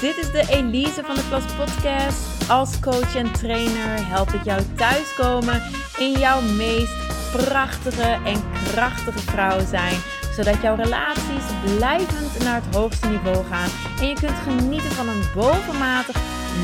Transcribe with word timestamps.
dit 0.00 0.16
is 0.16 0.30
de 0.30 0.44
Elise 0.48 1.02
van 1.04 1.14
de 1.14 1.22
Klas 1.28 1.42
Podcast. 1.56 2.50
Als 2.50 2.80
coach 2.80 3.16
en 3.16 3.32
trainer 3.32 4.08
help 4.08 4.30
ik 4.30 4.44
jou 4.44 4.62
thuiskomen 4.76 5.62
in 5.98 6.12
jouw 6.12 6.40
meest 6.40 6.92
prachtige 7.32 8.18
en 8.24 8.42
krachtige 8.72 9.18
vrouw 9.18 9.66
zijn. 9.66 9.94
Zodat 10.36 10.62
jouw 10.62 10.74
relaties 10.74 11.44
blijvend 11.76 12.44
naar 12.44 12.62
het 12.64 12.74
hoogste 12.74 13.08
niveau 13.08 13.44
gaan. 13.50 13.68
En 14.00 14.06
je 14.06 14.14
kunt 14.14 14.38
genieten 14.44 14.90
van 14.90 15.08
een 15.08 15.22
bovenmatig 15.34 16.16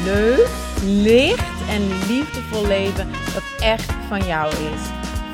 leuk, 0.04 0.48
licht 0.84 1.68
en 1.68 1.88
liefdevol 2.08 2.66
leven 2.66 3.10
dat 3.34 3.42
echt 3.58 3.92
van 4.08 4.26
jou 4.26 4.52
is. 4.52 4.80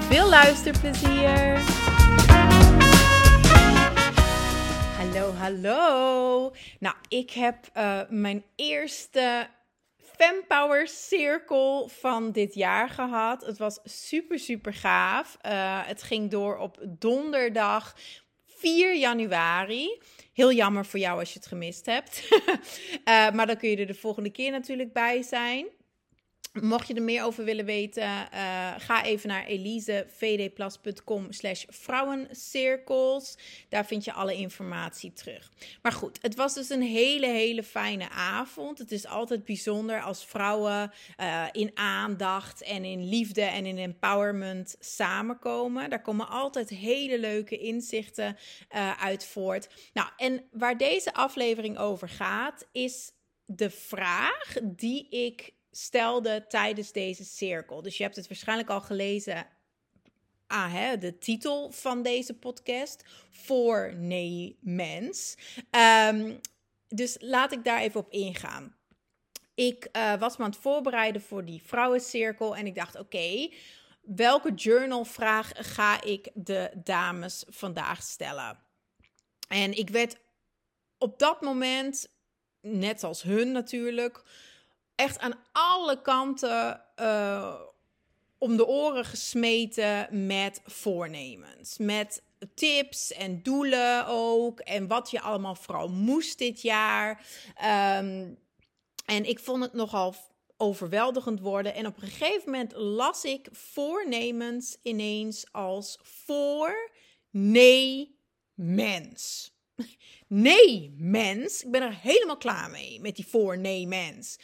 Veel 0.08 0.28
luisterplezier! 0.28 1.58
Hallo, 5.12 5.32
hallo. 5.32 6.52
Nou, 6.78 6.94
ik 7.08 7.30
heb 7.30 7.70
uh, 7.76 8.00
mijn 8.08 8.44
eerste 8.56 9.48
Fempower 10.16 10.88
Cirkel 10.88 11.88
van 11.88 12.32
dit 12.32 12.54
jaar 12.54 12.88
gehad. 12.88 13.46
Het 13.46 13.58
was 13.58 13.78
super, 13.84 14.38
super 14.38 14.74
gaaf. 14.74 15.38
Uh, 15.46 15.86
het 15.86 16.02
ging 16.02 16.30
door 16.30 16.58
op 16.58 16.78
donderdag 16.88 17.96
4 18.46 18.96
januari. 18.96 20.00
Heel 20.32 20.52
jammer 20.52 20.86
voor 20.86 20.98
jou 21.00 21.18
als 21.18 21.32
je 21.32 21.38
het 21.38 21.48
gemist 21.48 21.86
hebt. 21.86 22.28
uh, 22.28 23.30
maar 23.34 23.46
dan 23.46 23.56
kun 23.56 23.70
je 23.70 23.76
er 23.76 23.86
de 23.86 23.94
volgende 23.94 24.30
keer 24.30 24.50
natuurlijk 24.50 24.92
bij 24.92 25.22
zijn. 25.22 25.66
Mocht 26.52 26.88
je 26.88 26.94
er 26.94 27.02
meer 27.02 27.24
over 27.24 27.44
willen 27.44 27.64
weten, 27.64 28.02
uh, 28.02 28.74
ga 28.78 29.04
even 29.04 29.28
naar 29.28 29.46
elisevdplas.com 29.46 31.32
slash 31.32 31.64
vrouwencirkels. 31.68 33.38
Daar 33.68 33.86
vind 33.86 34.04
je 34.04 34.12
alle 34.12 34.34
informatie 34.34 35.12
terug. 35.12 35.52
Maar 35.82 35.92
goed, 35.92 36.18
het 36.22 36.34
was 36.34 36.54
dus 36.54 36.68
een 36.68 36.82
hele, 36.82 37.26
hele 37.26 37.62
fijne 37.62 38.08
avond. 38.08 38.78
Het 38.78 38.92
is 38.92 39.06
altijd 39.06 39.44
bijzonder 39.44 40.02
als 40.02 40.24
vrouwen 40.24 40.92
uh, 41.20 41.46
in 41.52 41.70
aandacht 41.74 42.62
en 42.62 42.84
in 42.84 43.08
liefde 43.08 43.42
en 43.42 43.66
in 43.66 43.78
empowerment 43.78 44.76
samenkomen. 44.78 45.90
Daar 45.90 46.02
komen 46.02 46.28
altijd 46.28 46.68
hele 46.68 47.18
leuke 47.18 47.58
inzichten 47.58 48.36
uh, 48.74 49.02
uit 49.02 49.24
voort. 49.24 49.68
Nou, 49.92 50.08
en 50.16 50.44
waar 50.50 50.76
deze 50.76 51.14
aflevering 51.14 51.78
over 51.78 52.08
gaat, 52.08 52.66
is 52.72 53.12
de 53.44 53.70
vraag 53.70 54.56
die 54.62 55.08
ik 55.08 55.58
stelde 55.70 56.46
tijdens 56.48 56.92
deze 56.92 57.24
cirkel. 57.24 57.82
Dus 57.82 57.96
je 57.96 58.02
hebt 58.02 58.16
het 58.16 58.28
waarschijnlijk 58.28 58.70
al 58.70 58.80
gelezen 58.80 59.46
ah, 60.46 60.72
hè, 60.72 60.98
de 60.98 61.18
titel 61.18 61.70
van 61.70 62.02
deze 62.02 62.34
podcast. 62.34 63.04
Voor 63.30 63.94
nee 63.96 64.58
mens. 64.60 65.36
Um, 66.08 66.40
dus 66.88 67.16
laat 67.20 67.52
ik 67.52 67.64
daar 67.64 67.80
even 67.80 68.00
op 68.00 68.10
ingaan. 68.10 68.76
Ik 69.54 69.88
uh, 69.92 70.18
was 70.18 70.36
me 70.36 70.44
aan 70.44 70.50
het 70.50 70.60
voorbereiden 70.60 71.22
voor 71.22 71.44
die 71.44 71.62
vrouwencirkel. 71.62 72.56
En 72.56 72.66
ik 72.66 72.74
dacht, 72.74 72.94
oké, 72.94 73.16
okay, 73.16 73.54
welke 74.00 74.54
journalvraag 74.54 75.52
ga 75.54 76.02
ik 76.02 76.30
de 76.34 76.70
dames 76.84 77.44
vandaag 77.48 78.02
stellen? 78.02 78.58
En 79.48 79.78
ik 79.78 79.90
werd 79.90 80.16
op 80.98 81.18
dat 81.18 81.40
moment, 81.40 82.08
net 82.60 83.04
als 83.04 83.22
hun 83.22 83.52
natuurlijk 83.52 84.22
echt 85.00 85.18
aan 85.18 85.34
alle 85.52 86.02
kanten 86.02 86.82
uh, 87.00 87.54
om 88.38 88.56
de 88.56 88.66
oren 88.66 89.04
gesmeten 89.04 90.26
met 90.26 90.60
voornemens. 90.64 91.78
Met 91.78 92.22
tips 92.54 93.12
en 93.12 93.42
doelen 93.42 94.06
ook. 94.06 94.60
En 94.60 94.86
wat 94.86 95.10
je 95.10 95.20
allemaal 95.20 95.54
vooral 95.54 95.88
moest 95.88 96.38
dit 96.38 96.62
jaar. 96.62 97.26
Um, 97.98 98.38
en 99.04 99.24
ik 99.28 99.38
vond 99.38 99.62
het 99.62 99.72
nogal 99.72 100.14
overweldigend 100.56 101.40
worden. 101.40 101.74
En 101.74 101.86
op 101.86 101.96
een 101.96 102.08
gegeven 102.08 102.50
moment 102.50 102.72
las 102.76 103.24
ik 103.24 103.48
voornemens 103.52 104.76
ineens 104.82 105.46
als 105.52 105.98
voor, 106.02 106.90
nee, 107.30 108.18
mens. 108.54 109.52
Nee, 110.26 110.94
mens. 110.96 111.64
Ik 111.64 111.70
ben 111.70 111.82
er 111.82 111.98
helemaal 112.00 112.36
klaar 112.36 112.70
mee 112.70 113.00
met 113.00 113.16
die 113.16 113.26
voor 113.26 113.58
nee, 113.58 113.86
mens. 113.86 114.38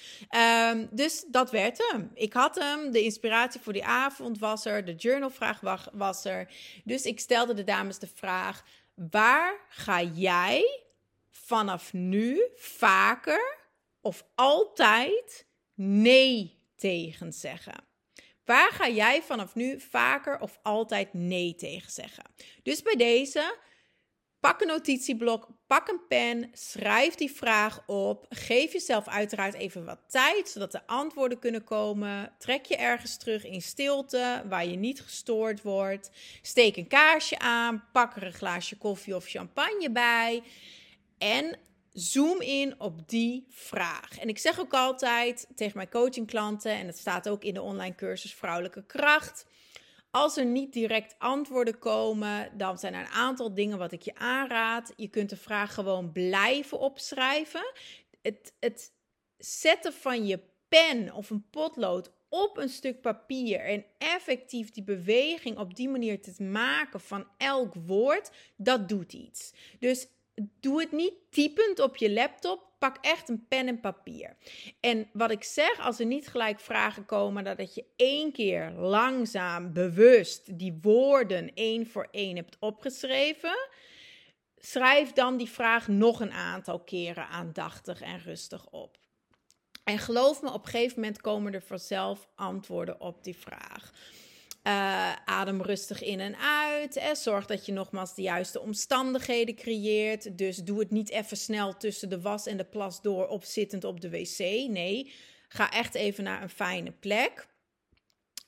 Um, 0.70 0.88
dus 0.91 1.24
dat 1.28 1.50
werd 1.50 1.91
hem. 1.91 2.10
Ik 2.14 2.32
had 2.32 2.54
hem. 2.54 2.92
De 2.92 3.02
inspiratie 3.02 3.60
voor 3.60 3.72
die 3.72 3.84
avond 3.84 4.38
was 4.38 4.64
er. 4.64 4.84
De 4.84 4.94
journalvraag 4.94 5.91
was 5.92 6.25
er. 6.25 6.48
Dus 6.84 7.02
ik 7.02 7.20
stelde 7.20 7.54
de 7.54 7.64
dames 7.64 7.98
de 7.98 8.08
vraag: 8.14 8.64
waar 8.94 9.60
ga 9.69 10.02
jij 10.02 10.82
vanaf 11.30 11.92
nu 11.92 12.42
vaker 12.56 13.58
of 14.00 14.25
altijd 14.34 15.46
nee 15.75 16.58
tegen 16.76 17.32
zeggen? 17.32 17.84
Waar 18.44 18.72
ga 18.72 18.88
jij 18.88 19.22
vanaf 19.22 19.54
nu 19.54 19.80
vaker 19.80 20.41
of 20.41 20.58
altijd 20.62 21.12
nee 21.12 21.54
tegen 21.54 21.92
zeggen? 21.92 22.25
Dus 22.62 22.82
bij 22.82 22.96
deze 22.96 23.56
Pak 24.46 24.60
een 24.60 24.66
notitieblok, 24.66 25.48
pak 25.66 25.88
een 25.88 26.00
pen, 26.08 26.50
schrijf 26.52 27.14
die 27.14 27.30
vraag 27.30 27.82
op. 27.86 28.26
Geef 28.28 28.72
jezelf 28.72 29.08
uiteraard 29.08 29.54
even 29.54 29.84
wat 29.84 29.98
tijd, 30.06 30.48
zodat 30.48 30.72
de 30.72 30.86
antwoorden 30.86 31.38
kunnen 31.38 31.64
komen. 31.64 32.32
Trek 32.38 32.64
je 32.64 32.76
ergens 32.76 33.16
terug 33.16 33.44
in 33.44 33.62
stilte, 33.62 34.42
waar 34.48 34.66
je 34.66 34.76
niet 34.76 35.00
gestoord 35.00 35.62
wordt. 35.62 36.10
Steek 36.42 36.76
een 36.76 36.86
kaarsje 36.86 37.38
aan, 37.38 37.84
pak 37.92 38.16
er 38.16 38.22
een 38.22 38.32
glaasje 38.32 38.76
koffie 38.76 39.16
of 39.16 39.26
champagne 39.26 39.90
bij. 39.90 40.42
En 41.18 41.58
zoom 41.92 42.40
in 42.40 42.80
op 42.80 43.08
die 43.08 43.46
vraag. 43.50 44.18
En 44.18 44.28
ik 44.28 44.38
zeg 44.38 44.60
ook 44.60 44.74
altijd 44.74 45.46
tegen 45.54 45.76
mijn 45.76 45.90
coachingklanten, 45.90 46.72
en 46.72 46.86
het 46.86 46.98
staat 46.98 47.28
ook 47.28 47.44
in 47.44 47.54
de 47.54 47.62
online 47.62 47.94
cursus 47.94 48.34
Vrouwelijke 48.34 48.84
Kracht 48.86 49.46
als 50.11 50.37
er 50.37 50.44
niet 50.44 50.72
direct 50.72 51.15
antwoorden 51.19 51.78
komen, 51.78 52.59
dan 52.59 52.78
zijn 52.78 52.94
er 52.94 53.00
een 53.00 53.06
aantal 53.06 53.55
dingen 53.55 53.78
wat 53.78 53.93
ik 53.93 54.03
je 54.03 54.15
aanraad. 54.15 54.93
Je 54.97 55.09
kunt 55.09 55.31
de 55.31 55.37
vraag 55.37 55.75
gewoon 55.75 56.12
blijven 56.12 56.78
opschrijven. 56.78 57.72
Het, 58.22 58.55
het 58.61 58.93
zetten 59.37 59.93
van 59.93 60.27
je 60.27 60.41
pen 60.69 61.12
of 61.12 61.31
een 61.31 61.50
potlood 61.50 62.11
op 62.28 62.56
een 62.56 62.69
stuk 62.69 63.00
papier 63.00 63.61
en 63.61 63.84
effectief 63.99 64.71
die 64.71 64.84
beweging 64.84 65.59
op 65.59 65.77
die 65.77 65.89
manier 65.89 66.23
te 66.23 66.43
maken 66.43 67.00
van 67.00 67.27
elk 67.37 67.75
woord, 67.75 68.31
dat 68.56 68.88
doet 68.88 69.12
iets. 69.12 69.53
Dus 69.78 70.09
doe 70.61 70.81
het 70.81 70.93
niet 70.93 71.15
typend 71.31 71.81
op 71.81 71.97
je 71.97 72.11
laptop. 72.12 72.66
Pak 72.78 72.97
echt 73.00 73.28
een 73.28 73.47
pen 73.48 73.69
en 73.69 73.81
papier. 73.81 74.37
En 74.81 75.09
wat 75.12 75.31
ik 75.31 75.44
zeg, 75.44 75.81
als 75.81 75.98
er 75.98 76.06
niet 76.06 76.28
gelijk 76.28 76.60
vragen 76.60 77.04
komen, 77.04 77.44
dat 77.44 77.75
je 77.75 77.84
één 77.97 78.32
keer 78.32 78.70
langzaam, 78.70 79.72
bewust 79.72 80.59
die 80.59 80.78
woorden 80.82 81.54
één 81.54 81.87
voor 81.87 82.09
één 82.10 82.37
hebt 82.37 82.56
opgeschreven. 82.60 83.69
Schrijf 84.56 85.12
dan 85.12 85.37
die 85.37 85.50
vraag 85.50 85.88
nog 85.88 86.20
een 86.20 86.32
aantal 86.32 86.81
keren 86.81 87.28
aandachtig 87.28 88.00
en 88.00 88.19
rustig 88.19 88.66
op. 88.66 88.98
En 89.84 89.98
geloof 89.98 90.43
me, 90.43 90.53
op 90.53 90.64
een 90.64 90.70
gegeven 90.70 91.00
moment 91.00 91.20
komen 91.20 91.54
er 91.54 91.62
vanzelf 91.62 92.28
antwoorden 92.34 93.00
op 93.00 93.25
die 93.25 93.37
vraag. 93.37 93.93
Uh, 94.66 95.12
adem 95.25 95.62
rustig 95.62 96.03
in 96.03 96.21
en 96.21 96.37
uit. 96.37 96.97
En 96.97 97.16
zorg 97.16 97.47
dat 97.47 97.66
je 97.66 97.72
nogmaals 97.72 98.15
de 98.15 98.22
juiste 98.22 98.60
omstandigheden 98.60 99.54
creëert. 99.54 100.38
Dus 100.38 100.56
doe 100.56 100.78
het 100.78 100.91
niet 100.91 101.10
even 101.10 101.37
snel 101.37 101.77
tussen 101.77 102.09
de 102.09 102.21
was 102.21 102.47
en 102.47 102.56
de 102.56 102.65
plas 102.65 103.03
door 103.03 103.28
opzittend 103.28 103.84
op 103.84 104.00
de 104.00 104.10
wc. 104.10 104.38
Nee, 104.69 105.12
ga 105.49 105.71
echt 105.71 105.94
even 105.94 106.25
naar 106.25 106.43
een 106.43 106.50
fijne 106.50 106.93
plek. 106.93 107.46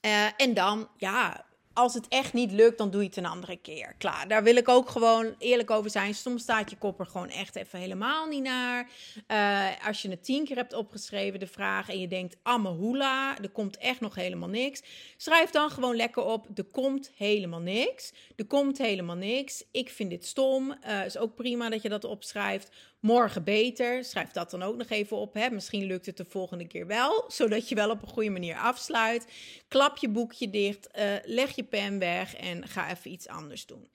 Uh, 0.06 0.26
en 0.36 0.54
dan, 0.54 0.88
ja, 0.96 1.46
als 1.78 1.94
het 1.94 2.08
echt 2.08 2.32
niet 2.32 2.52
lukt, 2.52 2.78
dan 2.78 2.90
doe 2.90 3.00
je 3.00 3.06
het 3.06 3.16
een 3.16 3.26
andere 3.26 3.56
keer. 3.56 3.94
Klaar, 3.98 4.28
daar 4.28 4.42
wil 4.42 4.56
ik 4.56 4.68
ook 4.68 4.88
gewoon 4.88 5.34
eerlijk 5.38 5.70
over 5.70 5.90
zijn. 5.90 6.14
Soms 6.14 6.42
staat 6.42 6.70
je 6.70 6.76
kop 6.76 7.00
er 7.00 7.06
gewoon 7.06 7.28
echt 7.28 7.56
even 7.56 7.78
helemaal 7.78 8.26
niet 8.26 8.42
naar. 8.42 8.88
Uh, 9.28 9.86
als 9.86 10.02
je 10.02 10.10
het 10.10 10.24
tien 10.24 10.44
keer 10.44 10.56
hebt 10.56 10.72
opgeschreven, 10.72 11.40
de 11.40 11.46
vraag, 11.46 11.88
en 11.88 12.00
je 12.00 12.08
denkt, 12.08 12.36
hoela, 12.62 13.38
er 13.38 13.50
komt 13.50 13.76
echt 13.76 14.00
nog 14.00 14.14
helemaal 14.14 14.48
niks. 14.48 14.82
Schrijf 15.16 15.50
dan 15.50 15.70
gewoon 15.70 15.96
lekker 15.96 16.24
op, 16.24 16.46
er 16.54 16.64
komt 16.64 17.10
helemaal 17.16 17.60
niks. 17.60 18.12
Er 18.36 18.46
komt 18.46 18.78
helemaal 18.78 19.16
niks. 19.16 19.64
Ik 19.70 19.90
vind 19.90 20.10
dit 20.10 20.26
stom. 20.26 20.76
Uh, 20.86 21.04
is 21.04 21.18
ook 21.18 21.34
prima 21.34 21.68
dat 21.68 21.82
je 21.82 21.88
dat 21.88 22.04
opschrijft. 22.04 22.70
Morgen 23.00 23.44
beter. 23.44 24.04
Schrijf 24.04 24.30
dat 24.30 24.50
dan 24.50 24.62
ook 24.62 24.76
nog 24.76 24.88
even 24.88 25.16
op. 25.16 25.34
Hè. 25.34 25.50
Misschien 25.50 25.84
lukt 25.84 26.06
het 26.06 26.16
de 26.16 26.24
volgende 26.24 26.66
keer 26.66 26.86
wel, 26.86 27.24
zodat 27.28 27.68
je 27.68 27.74
wel 27.74 27.90
op 27.90 28.02
een 28.02 28.08
goede 28.08 28.30
manier 28.30 28.56
afsluit. 28.56 29.26
Klap 29.68 29.96
je 29.96 30.08
boekje 30.08 30.50
dicht, 30.50 30.88
uh, 30.98 31.14
leg 31.24 31.56
je 31.56 31.64
pen 31.64 31.98
weg 31.98 32.34
en 32.34 32.68
ga 32.68 32.90
even 32.90 33.10
iets 33.10 33.28
anders 33.28 33.66
doen. 33.66 33.90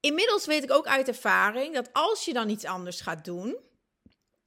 Inmiddels 0.00 0.46
weet 0.46 0.62
ik 0.62 0.72
ook 0.72 0.86
uit 0.86 1.08
ervaring 1.08 1.74
dat 1.74 1.88
als 1.92 2.24
je 2.24 2.32
dan 2.32 2.48
iets 2.48 2.64
anders 2.64 3.00
gaat 3.00 3.24
doen, 3.24 3.56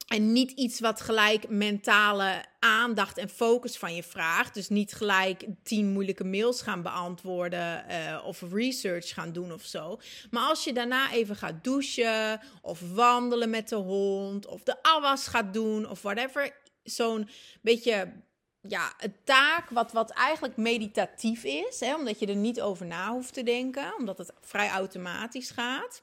En 0.06 0.32
niet 0.32 0.50
iets 0.50 0.80
wat 0.80 1.00
gelijk 1.00 1.48
mentale 1.48 2.44
aandacht 2.58 3.18
en 3.18 3.28
focus 3.28 3.76
van 3.78 3.94
je 3.94 4.02
vraagt. 4.02 4.54
Dus 4.54 4.68
niet 4.68 4.92
gelijk 4.92 5.44
tien 5.62 5.92
moeilijke 5.92 6.24
mails 6.24 6.62
gaan 6.62 6.82
beantwoorden 6.82 7.84
uh, 7.90 8.24
of 8.26 8.42
research 8.52 9.14
gaan 9.14 9.32
doen 9.32 9.52
of 9.52 9.62
zo. 9.62 10.00
Maar 10.30 10.48
als 10.48 10.64
je 10.64 10.72
daarna 10.72 11.12
even 11.12 11.36
gaat 11.36 11.64
douchen 11.64 12.40
of 12.62 12.80
wandelen 12.94 13.50
met 13.50 13.68
de 13.68 13.76
hond 13.76 14.46
of 14.46 14.62
de 14.62 14.82
afwas 14.82 15.26
gaat 15.26 15.52
doen 15.54 15.88
of 15.88 16.02
whatever. 16.02 16.62
Zo'n 16.82 17.28
beetje 17.60 18.12
ja, 18.60 18.92
een 18.98 19.14
taak 19.24 19.70
wat, 19.70 19.92
wat 19.92 20.10
eigenlijk 20.10 20.56
meditatief 20.56 21.44
is. 21.44 21.80
Hè, 21.80 21.94
omdat 21.94 22.18
je 22.18 22.26
er 22.26 22.36
niet 22.36 22.60
over 22.60 22.86
na 22.86 23.12
hoeft 23.12 23.34
te 23.34 23.42
denken. 23.42 23.94
Omdat 23.98 24.18
het 24.18 24.32
vrij 24.40 24.68
automatisch 24.68 25.50
gaat 25.50 26.02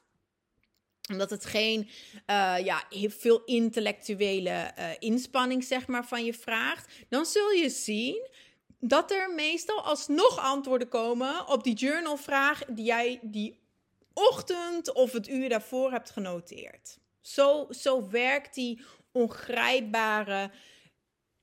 omdat 1.11 1.29
het 1.29 1.45
geen 1.45 1.89
uh, 2.27 2.55
ja, 2.63 2.83
veel 2.89 3.43
intellectuele 3.43 4.71
uh, 4.79 4.89
inspanning 4.99 5.63
zeg 5.63 5.87
maar, 5.87 6.05
van 6.05 6.25
je 6.25 6.33
vraagt. 6.33 6.93
Dan 7.09 7.25
zul 7.25 7.51
je 7.51 7.69
zien 7.69 8.29
dat 8.79 9.11
er 9.11 9.33
meestal 9.33 9.81
alsnog 9.81 10.39
antwoorden 10.39 10.87
komen 10.87 11.47
op 11.47 11.63
die 11.63 11.75
journalvraag 11.75 12.65
die 12.65 12.85
jij 12.85 13.19
die 13.21 13.59
ochtend 14.13 14.93
of 14.93 15.11
het 15.11 15.27
uur 15.27 15.49
daarvoor 15.49 15.91
hebt 15.91 16.09
genoteerd. 16.09 16.99
Zo, 17.21 17.67
zo 17.69 18.09
werkt 18.09 18.53
die 18.53 18.81
ongrijpbare 19.11 20.51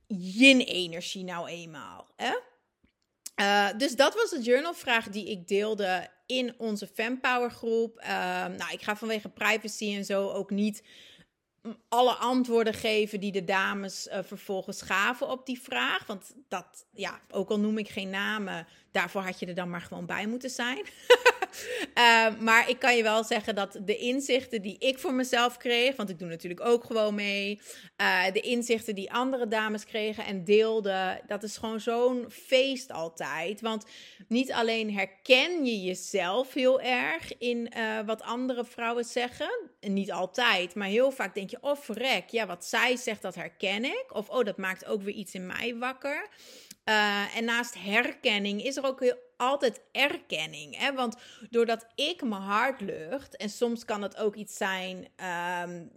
yin-energie 0.06 1.24
nou 1.24 1.48
eenmaal. 1.48 2.08
Hè? 2.16 2.32
Uh, 3.40 3.78
dus 3.78 3.96
dat 3.96 4.14
was 4.14 4.30
de 4.30 4.40
journalvraag 4.40 5.08
die 5.08 5.30
ik 5.30 5.48
deelde 5.48 6.10
in 6.28 6.54
onze 6.58 6.88
Fanpower 6.94 7.50
groep. 7.50 8.00
Uh, 8.00 8.08
nou, 8.46 8.72
ik 8.72 8.82
ga 8.82 8.96
vanwege 8.96 9.28
privacy 9.28 9.94
en 9.94 10.04
zo 10.04 10.28
ook 10.28 10.50
niet 10.50 10.82
alle 11.88 12.12
antwoorden 12.12 12.74
geven 12.74 13.20
die 13.20 13.32
de 13.32 13.44
dames 13.44 14.06
uh, 14.06 14.18
vervolgens 14.22 14.82
gaven 14.82 15.30
op 15.30 15.46
die 15.46 15.60
vraag. 15.60 16.06
Want 16.06 16.34
dat, 16.48 16.86
ja, 16.92 17.20
ook 17.30 17.50
al 17.50 17.60
noem 17.60 17.78
ik 17.78 17.88
geen 17.88 18.10
namen, 18.10 18.66
daarvoor 18.90 19.22
had 19.22 19.38
je 19.38 19.46
er 19.46 19.54
dan 19.54 19.70
maar 19.70 19.80
gewoon 19.80 20.06
bij 20.06 20.26
moeten 20.26 20.50
zijn. 20.50 20.78
uh, 21.94 22.38
maar 22.48 22.68
ik 22.68 22.78
kan 22.78 22.96
je 22.96 23.02
wel 23.02 23.24
zeggen 23.24 23.54
dat 23.54 23.78
de 23.84 23.96
inzichten 23.96 24.62
die 24.62 24.78
ik 24.78 24.98
voor 24.98 25.14
mezelf 25.14 25.56
kreeg, 25.56 25.96
want 25.96 26.10
ik 26.10 26.18
doe 26.18 26.28
natuurlijk 26.28 26.66
ook 26.66 26.84
gewoon 26.84 27.14
mee, 27.14 27.60
uh, 28.00 28.24
de 28.32 28.40
inzichten 28.40 28.94
die 28.94 29.12
andere 29.12 29.48
dames 29.48 29.84
kregen 29.84 30.24
en 30.24 30.44
deelden, 30.44 31.20
dat 31.26 31.42
is 31.42 31.56
gewoon 31.56 31.80
zo'n 31.80 32.26
feest 32.30 32.92
altijd. 32.92 33.60
Want 33.60 33.84
niet 34.28 34.52
alleen 34.52 34.94
herken 34.94 35.64
je 35.64 35.82
jezelf 35.82 36.54
heel 36.54 36.80
erg 36.80 37.38
in 37.38 37.72
wat 38.06 38.22
andere 38.22 38.64
vrouwen 38.64 39.04
zeggen, 39.04 39.70
en 39.80 39.92
niet 39.92 40.12
altijd, 40.12 40.74
maar 40.74 40.88
heel 40.88 41.10
vaak 41.10 41.34
denk 41.34 41.50
je, 41.50 41.57
oh 41.60 41.76
verrek, 41.76 42.28
ja, 42.28 42.46
wat 42.46 42.64
zij 42.64 42.96
zegt, 42.96 43.22
dat 43.22 43.34
herken 43.34 43.84
ik. 43.84 44.06
Of 44.08 44.28
oh, 44.28 44.44
dat 44.44 44.56
maakt 44.56 44.84
ook 44.84 45.02
weer 45.02 45.14
iets 45.14 45.34
in 45.34 45.46
mij 45.46 45.76
wakker. 45.76 46.28
Uh, 46.84 47.36
en 47.36 47.44
naast 47.44 47.74
herkenning 47.74 48.64
is 48.64 48.76
er 48.76 48.84
ook 48.84 49.00
heel, 49.00 49.16
altijd 49.36 49.80
erkenning. 49.92 50.76
Hè? 50.76 50.92
Want 50.92 51.16
doordat 51.50 51.86
ik 51.94 52.22
mijn 52.22 52.42
hart 52.42 52.80
lucht, 52.80 53.36
en 53.36 53.50
soms 53.50 53.84
kan 53.84 54.02
het 54.02 54.16
ook 54.16 54.34
iets 54.34 54.56
zijn 54.56 55.08
um, 55.64 55.90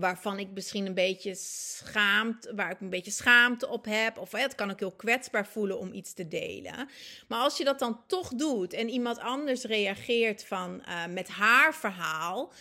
waarvan 0.00 0.38
ik 0.38 0.48
misschien 0.50 0.86
een 0.86 0.94
beetje 0.94 1.34
schaamt, 1.34 2.50
waar 2.54 2.70
ik 2.70 2.80
een 2.80 2.90
beetje 2.90 3.10
schaamte 3.10 3.68
op 3.68 3.84
heb. 3.84 4.18
Of 4.18 4.32
het 4.32 4.54
kan 4.54 4.70
ook 4.70 4.78
heel 4.78 4.96
kwetsbaar 4.96 5.46
voelen 5.46 5.78
om 5.78 5.92
iets 5.92 6.12
te 6.12 6.28
delen. 6.28 6.88
Maar 7.28 7.40
als 7.40 7.56
je 7.56 7.64
dat 7.64 7.78
dan 7.78 8.06
toch 8.06 8.28
doet 8.28 8.72
en 8.72 8.88
iemand 8.88 9.18
anders 9.18 9.62
reageert 9.62 10.44
van 10.44 10.82
uh, 10.88 11.06
met 11.06 11.28
haar 11.28 11.74
verhaal. 11.74 12.52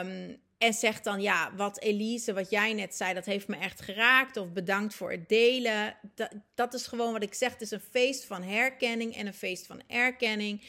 Um, 0.00 0.40
en 0.60 0.74
zegt 0.74 1.04
dan, 1.04 1.20
ja, 1.20 1.52
wat 1.56 1.80
Elise, 1.80 2.32
wat 2.32 2.50
jij 2.50 2.72
net 2.72 2.94
zei, 2.94 3.14
dat 3.14 3.24
heeft 3.24 3.48
me 3.48 3.56
echt 3.56 3.80
geraakt. 3.80 4.36
Of 4.36 4.52
bedankt 4.52 4.94
voor 4.94 5.10
het 5.10 5.28
delen. 5.28 5.96
Dat, 6.14 6.30
dat 6.54 6.74
is 6.74 6.86
gewoon 6.86 7.12
wat 7.12 7.22
ik 7.22 7.34
zeg. 7.34 7.52
Het 7.52 7.60
is 7.60 7.70
een 7.70 7.80
feest 7.90 8.24
van 8.24 8.42
herkenning 8.42 9.16
en 9.16 9.26
een 9.26 9.34
feest 9.34 9.66
van 9.66 9.82
erkenning. 9.86 10.62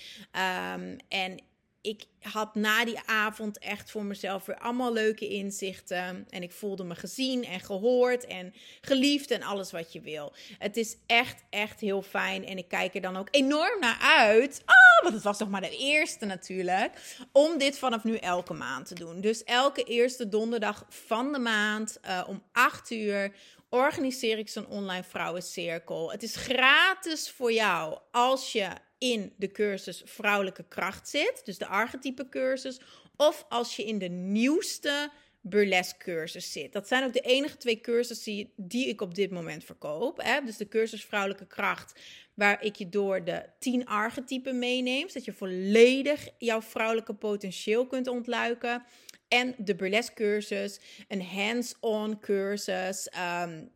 Um, 0.74 0.98
en 1.08 1.40
ik 1.81 2.06
had 2.19 2.56
na 2.56 2.86
die 2.86 3.00
avond 3.06 3.60
echt 3.60 3.92
voor 3.92 4.04
mezelf 4.04 4.45
weer 4.45 4.60
allemaal 4.60 4.94
leuke 4.94 5.28
inzichten. 5.28 6.25
En 6.30 6.44
ik 6.44 6.51
voelde 6.51 6.83
me 6.83 6.95
gezien 6.95 7.45
en 7.45 7.60
gehoord 7.60 8.25
en 8.25 8.54
geliefd 8.81 9.31
en 9.31 9.44
alles 9.44 9.72
wat 9.72 9.94
je 9.94 10.01
wil. 10.01 10.33
Het 10.57 10.78
is 10.78 10.98
echt, 11.06 11.44
echt 11.50 11.80
heel 11.80 12.01
fijn. 12.01 12.45
En 12.45 12.57
ik 12.57 12.68
kijk 12.68 12.95
er 12.95 13.01
dan 13.01 13.18
ook 13.18 13.28
enorm 13.31 13.80
naar 13.80 13.98
uit. 14.00 14.62
Oh, 14.66 15.04
want 15.04 15.13
het 15.13 15.24
was 15.24 15.39
nog 15.39 15.50
maar 15.50 15.62
de 15.62 15.78
eerste 15.78 16.25
natuurlijk. 16.25 17.22
Om 17.31 17.57
dit 17.57 17.78
vanaf 17.78 18.04
nu 18.04 18.16
elke 18.16 18.54
maand 18.54 18.88
te 18.88 18.95
doen. 18.95 19.22
Dus 19.22 19.44
elke 19.44 19.84
eerste 19.84 20.30
donderdag 20.30 20.86
van 20.89 21.31
de 21.31 21.39
maand 21.39 21.98
uh, 22.06 22.24
om 22.27 22.44
8 22.51 22.92
uur 22.92 23.34
organiseer 23.69 24.38
ik 24.38 24.50
zo'n 24.50 24.68
online 24.68 25.04
vrouwencirkel. 25.04 26.12
Het 26.12 26.24
is 26.24 26.36
gratis 26.36 27.30
voor 27.30 27.54
jou 27.54 27.98
als 28.12 28.51
je 28.51 28.68
in 29.01 29.33
de 29.38 29.51
cursus 29.51 30.01
Vrouwelijke 30.06 30.65
Kracht 30.68 31.09
zit, 31.09 31.42
dus 31.44 31.57
de 31.57 31.65
archetype 31.65 32.30
cursus, 32.30 32.80
of 33.15 33.45
als 33.50 33.75
je 33.75 33.86
in 33.86 33.98
de 33.98 34.09
nieuwste 34.09 35.09
burlesque 35.42 35.98
cursus 35.98 36.51
zit. 36.51 36.74
Dat 36.74 36.88
zijn 36.88 37.03
ook 37.03 37.13
de 37.13 37.19
enige 37.19 37.57
twee 37.57 37.81
cursussen 37.81 38.51
die, 38.56 38.88
ik 38.88 39.01
op 39.01 39.15
dit 39.15 39.31
moment 39.31 39.63
verkoop. 39.63 40.21
Hè? 40.21 40.42
Dus 40.45 40.57
de 40.57 40.68
cursus 40.68 41.06
Vrouwelijke 41.06 41.48
Kracht, 41.48 42.00
waar 42.33 42.63
ik 42.63 42.75
je 42.75 42.89
door 42.89 43.24
de 43.24 43.45
tien 43.59 43.86
archetypen 43.86 44.59
meeneem, 44.59 45.07
zodat 45.07 45.25
je 45.25 45.33
volledig 45.33 46.27
jouw 46.38 46.62
vrouwelijke 46.62 47.13
potentieel 47.13 47.88
kunt 47.88 48.07
ontluiken. 48.07 48.83
En 49.27 49.56
de 49.57 49.75
burlesque 49.75 50.13
cursus, 50.13 50.80
een 51.07 51.24
hands-on 51.24 52.19
cursus. 52.19 53.09
Um, 53.44 53.71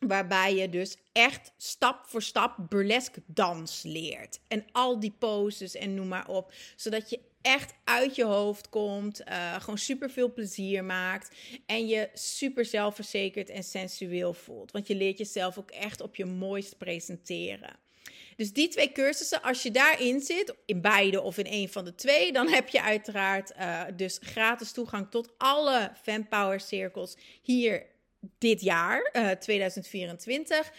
Waarbij 0.00 0.54
je 0.54 0.68
dus 0.68 0.96
echt 1.12 1.52
stap 1.56 2.06
voor 2.06 2.22
stap 2.22 2.56
burlesque 2.68 3.22
dans 3.26 3.82
leert. 3.82 4.40
En 4.48 4.64
al 4.72 5.00
die 5.00 5.14
poses 5.18 5.74
en 5.74 5.94
noem 5.94 6.08
maar 6.08 6.28
op. 6.28 6.52
Zodat 6.76 7.10
je 7.10 7.20
echt 7.42 7.74
uit 7.84 8.16
je 8.16 8.24
hoofd 8.24 8.68
komt. 8.68 9.20
Uh, 9.28 9.54
gewoon 9.60 9.78
super 9.78 10.10
veel 10.10 10.32
plezier 10.32 10.84
maakt. 10.84 11.36
En 11.66 11.86
je 11.86 12.08
super 12.14 12.64
zelfverzekerd 12.64 13.50
en 13.50 13.64
sensueel 13.64 14.34
voelt. 14.34 14.70
Want 14.70 14.86
je 14.86 14.94
leert 14.94 15.18
jezelf 15.18 15.58
ook 15.58 15.70
echt 15.70 16.00
op 16.00 16.16
je 16.16 16.24
mooist 16.24 16.78
presenteren. 16.78 17.76
Dus 18.36 18.52
die 18.52 18.68
twee 18.68 18.92
cursussen, 18.92 19.42
als 19.42 19.62
je 19.62 19.70
daarin 19.70 20.20
zit, 20.20 20.54
in 20.66 20.80
beide 20.80 21.20
of 21.20 21.38
in 21.38 21.46
een 21.48 21.68
van 21.68 21.84
de 21.84 21.94
twee, 21.94 22.32
dan 22.32 22.48
heb 22.48 22.68
je 22.68 22.82
uiteraard 22.82 23.52
uh, 23.58 23.82
dus 23.96 24.18
gratis 24.22 24.72
toegang 24.72 25.10
tot 25.10 25.30
alle 25.38 25.92
Fanpower 26.02 26.60
cirkels 26.60 27.16
hier 27.42 27.86
dit 28.38 28.60
jaar, 28.60 29.10
uh, 29.12 29.30
2024. 29.30 30.72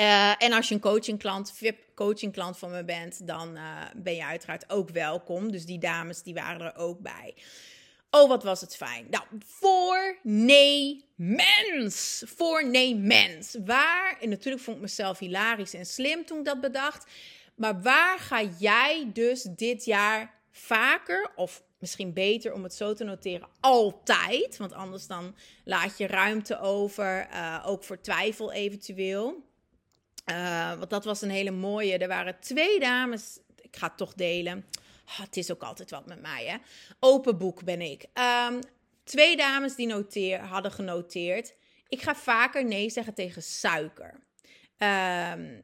Uh, 0.00 0.42
en 0.42 0.52
als 0.52 0.68
je 0.68 0.74
een 0.74 0.80
coachingklant, 0.80 1.52
VIP 1.52 1.78
coachingklant 1.94 2.58
van 2.58 2.70
me 2.70 2.84
bent, 2.84 3.26
dan 3.26 3.56
uh, 3.56 3.82
ben 3.96 4.14
je 4.14 4.24
uiteraard 4.24 4.70
ook 4.70 4.90
welkom. 4.90 5.50
Dus 5.50 5.66
die 5.66 5.78
dames 5.78 6.22
die 6.22 6.34
waren 6.34 6.60
er 6.60 6.76
ook 6.76 7.00
bij. 7.00 7.34
Oh, 8.10 8.28
wat 8.28 8.42
was 8.42 8.60
het 8.60 8.76
fijn. 8.76 9.06
Nou, 9.10 9.24
voor 9.44 10.18
nee 10.22 11.04
mens. 11.14 12.22
Voor 12.26 12.66
nee 12.66 12.96
mens. 12.96 13.56
Waar, 13.64 14.16
en 14.20 14.28
natuurlijk 14.28 14.64
vond 14.64 14.76
ik 14.76 14.82
mezelf 14.82 15.18
hilarisch 15.18 15.74
en 15.74 15.86
slim 15.86 16.24
toen 16.24 16.38
ik 16.38 16.44
dat 16.44 16.60
bedacht. 16.60 17.10
Maar 17.54 17.82
waar 17.82 18.18
ga 18.18 18.42
jij 18.58 19.10
dus 19.12 19.42
dit 19.42 19.84
jaar 19.84 20.39
vaker 20.50 21.32
of 21.34 21.62
misschien 21.78 22.12
beter 22.12 22.52
om 22.52 22.62
het 22.62 22.74
zo 22.74 22.94
te 22.94 23.04
noteren, 23.04 23.48
altijd. 23.60 24.56
Want 24.56 24.72
anders 24.72 25.06
dan 25.06 25.36
laat 25.64 25.98
je 25.98 26.06
ruimte 26.06 26.60
over, 26.60 27.28
uh, 27.32 27.64
ook 27.66 27.84
voor 27.84 28.00
twijfel 28.00 28.52
eventueel. 28.52 29.48
Uh, 30.30 30.78
want 30.78 30.90
dat 30.90 31.04
was 31.04 31.22
een 31.22 31.30
hele 31.30 31.50
mooie. 31.50 31.98
Er 31.98 32.08
waren 32.08 32.40
twee 32.40 32.80
dames, 32.80 33.38
ik 33.60 33.76
ga 33.76 33.86
het 33.86 33.96
toch 33.96 34.14
delen. 34.14 34.66
Oh, 35.06 35.20
het 35.20 35.36
is 35.36 35.50
ook 35.50 35.62
altijd 35.62 35.90
wat 35.90 36.06
met 36.06 36.20
mij, 36.20 36.44
hè. 36.46 36.56
Open 37.00 37.38
boek 37.38 37.64
ben 37.64 37.80
ik. 37.80 38.06
Um, 38.48 38.60
twee 39.04 39.36
dames 39.36 39.74
die 39.74 39.86
noteer, 39.86 40.40
hadden 40.40 40.72
genoteerd. 40.72 41.54
Ik 41.88 42.02
ga 42.02 42.14
vaker 42.14 42.64
nee 42.64 42.90
zeggen 42.90 43.14
tegen 43.14 43.42
suiker. 43.42 44.12
Um, 44.78 45.62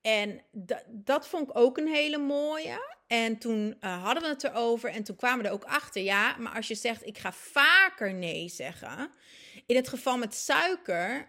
en 0.00 0.42
dat 0.88 1.28
vond 1.28 1.50
ik 1.50 1.58
ook 1.58 1.78
een 1.78 1.88
hele 1.88 2.18
mooie. 2.18 2.95
En 3.06 3.38
toen 3.38 3.76
uh, 3.80 4.02
hadden 4.02 4.22
we 4.22 4.28
het 4.28 4.44
erover 4.44 4.90
en 4.90 5.02
toen 5.02 5.16
kwamen 5.16 5.42
we 5.42 5.48
er 5.48 5.54
ook 5.54 5.64
achter. 5.64 6.02
Ja, 6.02 6.36
maar 6.38 6.54
als 6.54 6.68
je 6.68 6.74
zegt 6.74 7.06
ik 7.06 7.18
ga 7.18 7.32
vaker 7.32 8.14
nee 8.14 8.48
zeggen. 8.48 9.10
In 9.66 9.76
het 9.76 9.88
geval 9.88 10.18
met 10.18 10.34
suiker, 10.34 11.28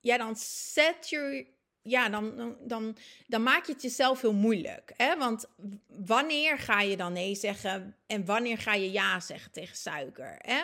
ja, 0.00 0.16
dan 0.16 0.36
zet 0.72 1.08
je. 1.08 1.46
Ja, 1.82 2.08
dan, 2.08 2.56
dan, 2.60 2.96
dan, 3.26 3.42
maak 3.42 3.66
je 3.66 3.72
het 3.72 3.82
jezelf 3.82 4.20
heel 4.20 4.32
moeilijk. 4.32 4.92
Hè? 4.96 5.16
Want 5.16 5.46
wanneer 5.86 6.58
ga 6.58 6.80
je 6.80 6.96
dan 6.96 7.12
nee 7.12 7.34
zeggen 7.34 7.96
en 8.06 8.24
wanneer 8.24 8.58
ga 8.58 8.74
je 8.74 8.90
ja 8.90 9.20
zeggen 9.20 9.52
tegen 9.52 9.76
suiker? 9.76 10.38
Hè? 10.38 10.60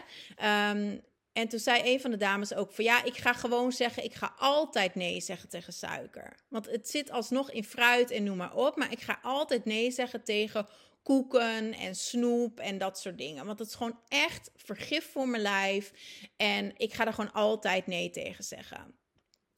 Um, 0.70 1.02
en 1.34 1.48
toen 1.48 1.58
zei 1.58 1.92
een 1.92 2.00
van 2.00 2.10
de 2.10 2.16
dames 2.16 2.54
ook 2.54 2.72
van 2.72 2.84
ja, 2.84 3.04
ik 3.04 3.16
ga 3.16 3.32
gewoon 3.32 3.72
zeggen, 3.72 4.04
ik 4.04 4.14
ga 4.14 4.34
altijd 4.38 4.94
nee 4.94 5.20
zeggen 5.20 5.48
tegen 5.48 5.72
suiker. 5.72 6.36
Want 6.48 6.66
het 6.66 6.88
zit 6.88 7.10
alsnog 7.10 7.50
in 7.50 7.64
fruit 7.64 8.10
en 8.10 8.24
noem 8.24 8.36
maar 8.36 8.54
op. 8.54 8.76
Maar 8.76 8.92
ik 8.92 9.00
ga 9.00 9.18
altijd 9.22 9.64
nee 9.64 9.90
zeggen 9.90 10.24
tegen 10.24 10.66
koeken 11.02 11.72
en 11.72 11.94
snoep 11.94 12.60
en 12.60 12.78
dat 12.78 12.98
soort 12.98 13.18
dingen. 13.18 13.46
Want 13.46 13.58
het 13.58 13.68
is 13.68 13.74
gewoon 13.74 13.98
echt 14.08 14.50
vergif 14.56 15.10
voor 15.12 15.28
mijn 15.28 15.42
lijf. 15.42 15.92
En 16.36 16.72
ik 16.76 16.92
ga 16.92 17.06
er 17.06 17.12
gewoon 17.12 17.32
altijd 17.32 17.86
nee 17.86 18.10
tegen 18.10 18.44
zeggen. 18.44 18.94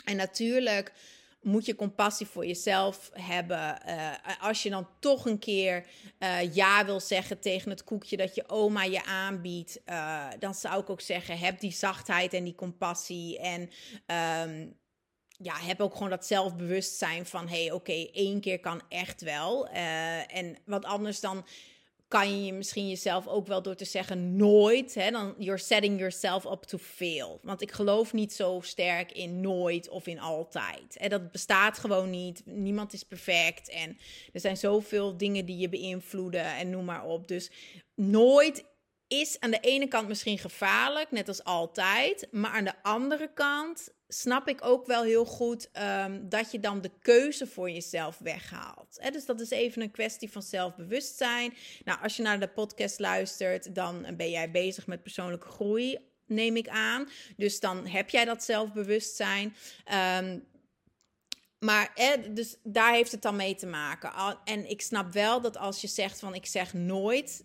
En 0.05 0.17
natuurlijk 0.17 0.93
moet 1.41 1.67
je 1.67 1.75
compassie 1.75 2.27
voor 2.27 2.47
jezelf 2.47 3.11
hebben. 3.13 3.79
Uh, 3.87 4.13
als 4.41 4.63
je 4.63 4.71
dan 4.71 4.89
toch 5.01 5.27
een 5.27 5.39
keer 5.39 5.87
uh, 6.19 6.55
ja 6.55 6.85
wil 6.85 7.01
zeggen 7.01 7.41
tegen 7.41 7.71
het 7.71 7.85
koekje 7.85 8.17
dat 8.17 8.35
je 8.35 8.49
oma 8.49 8.83
je 8.83 9.05
aanbiedt, 9.05 9.81
uh, 9.87 10.29
dan 10.39 10.55
zou 10.55 10.81
ik 10.81 10.91
ook 10.91 11.01
zeggen: 11.01 11.39
heb 11.39 11.61
die 11.61 11.73
zachtheid 11.73 12.33
en 12.33 12.45
die 12.45 12.55
compassie. 12.55 13.39
En 13.39 13.61
um, 14.51 14.77
ja, 15.39 15.57
heb 15.59 15.81
ook 15.81 15.93
gewoon 15.93 16.11
dat 16.11 16.27
zelfbewustzijn 16.27 17.27
van: 17.27 17.49
hé, 17.49 17.63
hey, 17.65 17.73
oké, 17.73 18.07
één 18.13 18.41
keer 18.41 18.61
kan 18.61 18.83
echt 18.89 19.21
wel. 19.21 19.69
en 19.69 20.57
wat 20.65 20.85
anders 20.85 21.21
dan 21.21 21.47
kan 22.09 22.45
je 22.45 22.53
misschien 22.53 22.89
jezelf 22.89 23.27
ook 23.27 23.47
wel 23.47 23.63
door 23.63 23.75
te 23.75 23.85
zeggen 23.85 24.37
nooit, 24.37 24.95
hè, 24.95 25.11
dan 25.11 25.35
you're 25.39 25.59
setting 25.59 25.99
yourself 25.99 26.45
up 26.45 26.63
to 26.63 26.79
fail. 26.79 27.41
Want 27.43 27.63
ik 27.63 27.73
geloof 27.73 28.13
niet 28.13 28.33
zo 28.33 28.61
sterk 28.63 29.13
in 29.13 29.41
nooit 29.41 29.89
of 29.89 30.07
in 30.07 30.21
altijd. 30.21 30.97
En 30.97 31.11
dat 31.11 31.33
bestaat 31.33 31.79
gewoon 31.79 32.11
niet. 32.11 32.43
Niemand 32.45 32.93
is 32.93 33.03
perfect 33.03 33.69
en 33.69 33.99
er 34.33 34.41
zijn 34.41 34.57
zoveel 34.57 35.17
dingen 35.17 35.45
die 35.45 35.59
je 35.59 35.69
beïnvloeden 35.69 36.45
en 36.45 36.71
noem 36.71 36.85
maar 36.85 37.05
op. 37.05 37.29
Dus 37.29 37.51
nooit 37.95 38.65
is 39.09 39.41
aan 39.41 39.51
de 39.51 39.61
ene 39.61 39.89
kant 39.89 40.09
misschien 40.09 40.39
gevaarlijk, 40.39 41.11
net 41.11 41.29
als 41.29 41.45
altijd, 41.45 42.29
maar 42.31 42.51
aan 42.51 42.65
de 42.65 42.83
andere 42.83 43.31
kant 43.35 43.95
snap 44.09 44.49
ik 44.49 44.65
ook 44.65 44.87
wel 44.87 45.03
heel 45.03 45.25
goed 45.25 45.71
um, 45.73 46.29
dat 46.29 46.51
je 46.51 46.61
dan 46.61 46.81
de 46.81 46.91
keuze 47.01 47.47
voor 47.47 47.71
jezelf 47.71 48.19
weghaalt. 48.19 48.99
Dus 49.13 49.25
dat 49.25 49.41
is 49.41 49.51
even 49.51 49.83
een 49.83 49.91
kwestie 49.91 50.31
van 50.31 50.43
zelfbewustzijn. 50.43 51.55
Nou, 51.85 52.03
als 52.03 52.17
je 52.17 52.23
naar 52.23 52.41
de 52.41 52.49
podcast 52.49 52.99
luistert, 52.99 53.75
dan 53.75 54.07
ben 54.17 54.31
jij 54.31 54.51
bezig 54.51 54.87
met 54.87 55.03
persoonlijke 55.03 55.49
groei, 55.49 55.99
neem 56.27 56.57
ik 56.57 56.69
aan. 56.69 57.09
Dus 57.37 57.61
dan 57.61 57.87
heb 57.87 58.11
jij 58.11 58.25
dat 58.25 58.45
zelfbewustzijn. 58.45 59.57
Um, 60.21 60.45
maar 61.59 61.93
dus 62.31 62.57
daar 62.63 62.93
heeft 62.93 63.13
het 63.13 63.23
dan 63.23 63.37
mee 63.37 63.55
te 63.55 63.67
maken. 63.67 64.39
En 64.45 64.71
ik 64.71 64.83
snap 64.83 65.13
wel 65.13 65.41
dat 65.41 65.57
als 65.57 65.81
je 65.81 65.87
zegt 65.87 66.19
van 66.19 66.35
ik 66.35 66.47
zeg 66.47 66.75
nooit, 66.75 67.45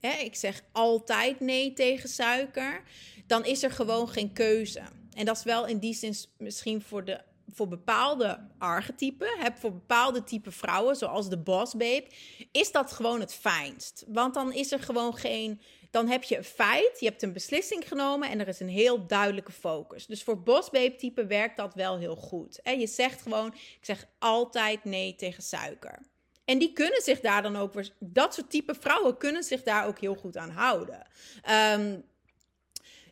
hè, 0.00 0.12
ik 0.12 0.34
zeg 0.34 0.62
altijd 0.72 1.40
nee 1.40 1.72
tegen 1.72 2.08
suiker, 2.08 2.82
dan 3.26 3.44
is 3.44 3.62
er 3.62 3.70
gewoon 3.70 4.08
geen 4.08 4.32
keuze. 4.32 4.82
En 5.14 5.24
dat 5.24 5.36
is 5.36 5.42
wel 5.42 5.66
in 5.66 5.78
die 5.78 5.94
zin 5.94 6.14
misschien 6.38 6.82
voor, 6.82 7.04
de, 7.04 7.20
voor 7.48 7.68
bepaalde 7.68 8.48
archetypen, 8.58 9.38
heb 9.38 9.58
voor 9.58 9.72
bepaalde 9.72 10.24
type 10.24 10.50
vrouwen, 10.50 10.96
zoals 10.96 11.28
de 11.28 11.38
boss 11.38 11.72
babe, 11.72 12.06
is 12.52 12.72
dat 12.72 12.92
gewoon 12.92 13.20
het 13.20 13.34
fijnst. 13.34 14.04
Want 14.08 14.34
dan 14.34 14.52
is 14.52 14.72
er 14.72 14.80
gewoon 14.80 15.16
geen. 15.16 15.60
Dan 15.90 16.08
heb 16.08 16.22
je 16.22 16.36
een 16.36 16.44
feit, 16.44 16.96
je 17.00 17.06
hebt 17.06 17.22
een 17.22 17.32
beslissing 17.32 17.88
genomen 17.88 18.30
en 18.30 18.40
er 18.40 18.48
is 18.48 18.60
een 18.60 18.68
heel 18.68 19.06
duidelijke 19.06 19.52
focus. 19.52 20.06
Dus 20.06 20.22
voor 20.22 20.42
boss 20.42 20.70
babe 20.70 20.94
type 20.94 21.26
werkt 21.26 21.56
dat 21.56 21.74
wel 21.74 21.98
heel 21.98 22.16
goed. 22.16 22.60
En 22.62 22.80
je 22.80 22.86
zegt 22.86 23.22
gewoon, 23.22 23.46
ik 23.54 23.78
zeg 23.84 24.06
altijd 24.18 24.84
nee 24.84 25.14
tegen 25.14 25.42
suiker. 25.42 25.98
En 26.44 26.58
die 26.58 26.72
kunnen 26.72 27.02
zich 27.02 27.20
daar 27.20 27.42
dan 27.42 27.56
ook, 27.56 27.72
dat 27.98 28.34
soort 28.34 28.50
type 28.50 28.74
vrouwen 28.80 29.16
kunnen 29.16 29.42
zich 29.42 29.62
daar 29.62 29.86
ook 29.86 29.98
heel 29.98 30.14
goed 30.14 30.36
aan 30.36 30.50
houden. 30.50 31.06
Um, 31.50 32.04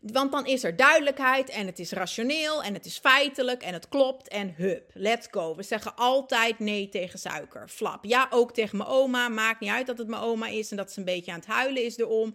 want 0.00 0.32
dan 0.32 0.46
is 0.46 0.64
er 0.64 0.76
duidelijkheid 0.76 1.48
en 1.48 1.66
het 1.66 1.78
is 1.78 1.92
rationeel 1.92 2.62
en 2.62 2.74
het 2.74 2.86
is 2.86 2.98
feitelijk 2.98 3.62
en 3.62 3.72
het 3.72 3.88
klopt 3.88 4.28
en 4.28 4.54
hup, 4.54 4.90
let's 4.94 5.28
go. 5.30 5.56
We 5.56 5.62
zeggen 5.62 5.96
altijd 5.96 6.58
nee 6.58 6.88
tegen 6.88 7.18
suiker. 7.18 7.68
Flap. 7.68 8.04
Ja, 8.04 8.26
ook 8.30 8.52
tegen 8.52 8.76
mijn 8.76 8.88
oma. 8.88 9.28
Maakt 9.28 9.60
niet 9.60 9.70
uit 9.70 9.86
dat 9.86 9.98
het 9.98 10.08
mijn 10.08 10.22
oma 10.22 10.46
is 10.46 10.70
en 10.70 10.76
dat 10.76 10.92
ze 10.92 10.98
een 10.98 11.04
beetje 11.04 11.32
aan 11.32 11.38
het 11.38 11.48
huilen 11.48 11.84
is 11.84 11.98
erom. 11.98 12.34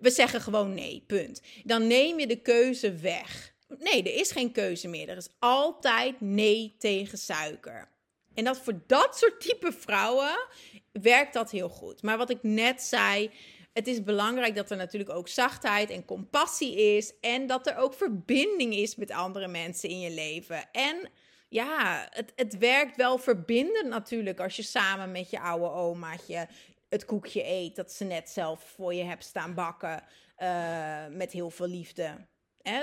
We 0.00 0.10
zeggen 0.10 0.40
gewoon 0.40 0.74
nee, 0.74 1.04
punt. 1.06 1.42
Dan 1.64 1.86
neem 1.86 2.18
je 2.18 2.26
de 2.26 2.40
keuze 2.40 2.94
weg. 2.94 3.54
Nee, 3.78 4.02
er 4.02 4.14
is 4.14 4.30
geen 4.30 4.52
keuze 4.52 4.88
meer. 4.88 5.08
Er 5.08 5.16
is 5.16 5.28
altijd 5.38 6.20
nee 6.20 6.74
tegen 6.78 7.18
suiker. 7.18 7.88
En 8.34 8.44
dat 8.44 8.58
voor 8.58 8.80
dat 8.86 9.18
soort 9.18 9.40
type 9.40 9.72
vrouwen 9.72 10.46
werkt 10.92 11.34
dat 11.34 11.50
heel 11.50 11.68
goed. 11.68 12.02
Maar 12.02 12.16
wat 12.16 12.30
ik 12.30 12.38
net 12.42 12.82
zei, 12.82 13.30
het 13.74 13.86
is 13.86 14.02
belangrijk 14.02 14.54
dat 14.54 14.70
er 14.70 14.76
natuurlijk 14.76 15.10
ook 15.10 15.28
zachtheid 15.28 15.90
en 15.90 16.04
compassie 16.04 16.96
is. 16.96 17.20
En 17.20 17.46
dat 17.46 17.66
er 17.66 17.76
ook 17.76 17.94
verbinding 17.94 18.74
is 18.74 18.96
met 18.96 19.10
andere 19.10 19.48
mensen 19.48 19.88
in 19.88 20.00
je 20.00 20.10
leven. 20.10 20.70
En 20.72 21.10
ja, 21.48 22.06
het, 22.10 22.32
het 22.36 22.58
werkt 22.58 22.96
wel 22.96 23.18
verbindend 23.18 23.88
natuurlijk 23.88 24.40
als 24.40 24.56
je 24.56 24.62
samen 24.62 25.12
met 25.12 25.30
je 25.30 25.40
oude 25.40 25.70
omaatje 25.70 26.48
het 26.88 27.04
koekje 27.04 27.44
eet 27.46 27.76
dat 27.76 27.92
ze 27.92 28.04
net 28.04 28.30
zelf 28.30 28.62
voor 28.74 28.94
je 28.94 29.04
hebt 29.04 29.24
staan 29.24 29.54
bakken. 29.54 30.02
Uh, 30.38 31.06
met 31.10 31.32
heel 31.32 31.50
veel 31.50 31.66
liefde. 31.66 32.26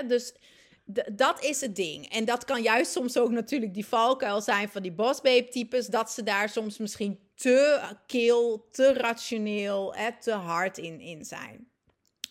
Dus 0.06 0.34
dat 1.12 1.44
is 1.44 1.60
het 1.60 1.76
ding. 1.76 2.08
En 2.08 2.24
dat 2.24 2.44
kan 2.44 2.62
juist 2.62 2.92
soms 2.92 3.18
ook 3.18 3.30
natuurlijk 3.30 3.74
die 3.74 3.86
valkuil 3.86 4.40
zijn 4.40 4.68
van 4.68 4.82
die 4.82 4.92
bossbabe 4.92 5.48
types. 5.48 5.86
Dat 5.86 6.10
ze 6.10 6.22
daar 6.22 6.48
soms 6.48 6.78
misschien 6.78 7.18
te 7.34 7.80
kil, 8.06 8.68
te 8.70 8.92
rationeel, 8.92 9.94
hè, 9.94 10.08
te 10.20 10.32
hard 10.32 10.78
in, 10.78 11.00
in 11.00 11.24
zijn. 11.24 11.68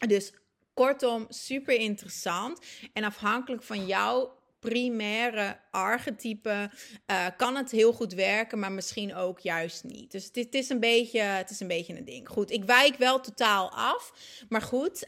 Dus 0.08 0.34
kortom, 0.74 1.26
super 1.30 1.76
interessant. 1.76 2.60
En 2.94 3.04
afhankelijk 3.04 3.64
van 3.64 3.86
jouw 3.86 4.40
primaire 4.60 5.58
archetype 5.72 6.70
uh, 7.08 7.26
kan 7.38 7.56
het 7.56 7.72
heel 7.72 7.94
goed 7.94 8.14
werken, 8.14 8.60
maar 8.60 8.72
misschien 8.72 9.16
ook 9.16 9.40
juist 9.40 9.84
niet. 9.84 10.12
Dus 10.12 10.30
het, 10.34 10.56
is, 10.56 10.70
een 10.70 10.80
beetje, 10.80 11.20
het 11.20 11.50
is 11.50 11.60
een 11.60 11.68
beetje 11.68 11.98
een 11.98 12.06
ding. 12.06 12.30
Goed, 12.30 12.52
ik 12.52 12.64
wijk 12.64 12.96
wel 12.96 13.20
totaal 13.20 13.72
af. 13.72 14.14
Maar 14.50 14.62
goed, 14.62 15.08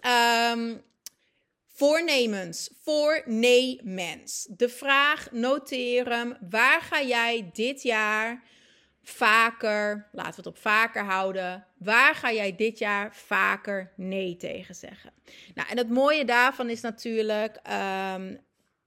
um, 0.51 0.81
Voornemens, 1.75 2.69
voornemens. 2.81 4.47
De 4.49 4.69
vraag, 4.69 5.31
noteer 5.31 6.09
hem. 6.09 6.37
Waar 6.49 6.81
ga 6.81 7.01
jij 7.01 7.49
dit 7.53 7.81
jaar 7.81 8.43
vaker, 9.03 10.09
laten 10.11 10.31
we 10.31 10.37
het 10.37 10.47
op 10.47 10.57
vaker 10.57 11.03
houden. 11.03 11.65
Waar 11.77 12.15
ga 12.15 12.31
jij 12.31 12.55
dit 12.55 12.79
jaar 12.79 13.15
vaker 13.15 13.93
nee 13.95 14.37
tegen 14.37 14.75
zeggen? 14.75 15.11
Nou, 15.55 15.69
en 15.69 15.77
het 15.77 15.89
mooie 15.89 16.25
daarvan 16.25 16.69
is 16.69 16.81
natuurlijk 16.81 17.59
um, 18.15 18.39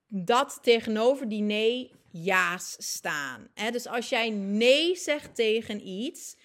dat 0.08 0.58
tegenover 0.62 1.28
die 1.28 1.42
nee 1.42 1.90
ja's 2.10 2.76
staan. 2.78 3.48
Hè? 3.54 3.70
Dus 3.70 3.86
als 3.86 4.08
jij 4.08 4.30
nee 4.30 4.96
zegt 4.96 5.34
tegen 5.34 5.88
iets, 5.88 6.36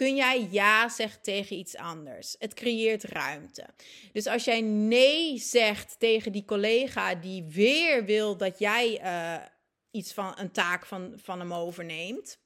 kun 0.00 0.16
jij 0.16 0.48
ja 0.50 0.88
zeggen 0.88 1.22
tegen 1.22 1.56
iets 1.56 1.76
anders. 1.76 2.36
Het 2.38 2.54
creëert 2.54 3.04
ruimte. 3.04 3.66
Dus 4.12 4.26
als 4.26 4.44
jij 4.44 4.60
nee 4.60 5.38
zegt 5.38 5.96
tegen 5.98 6.32
die 6.32 6.44
collega 6.44 7.14
die 7.14 7.42
weer 7.42 8.04
wil 8.04 8.36
dat 8.36 8.58
jij 8.58 9.00
uh, 9.02 9.44
iets 9.90 10.12
van 10.12 10.32
een 10.36 10.50
taak 10.50 10.86
van, 10.86 11.12
van 11.16 11.38
hem 11.38 11.54
overneemt 11.54 12.38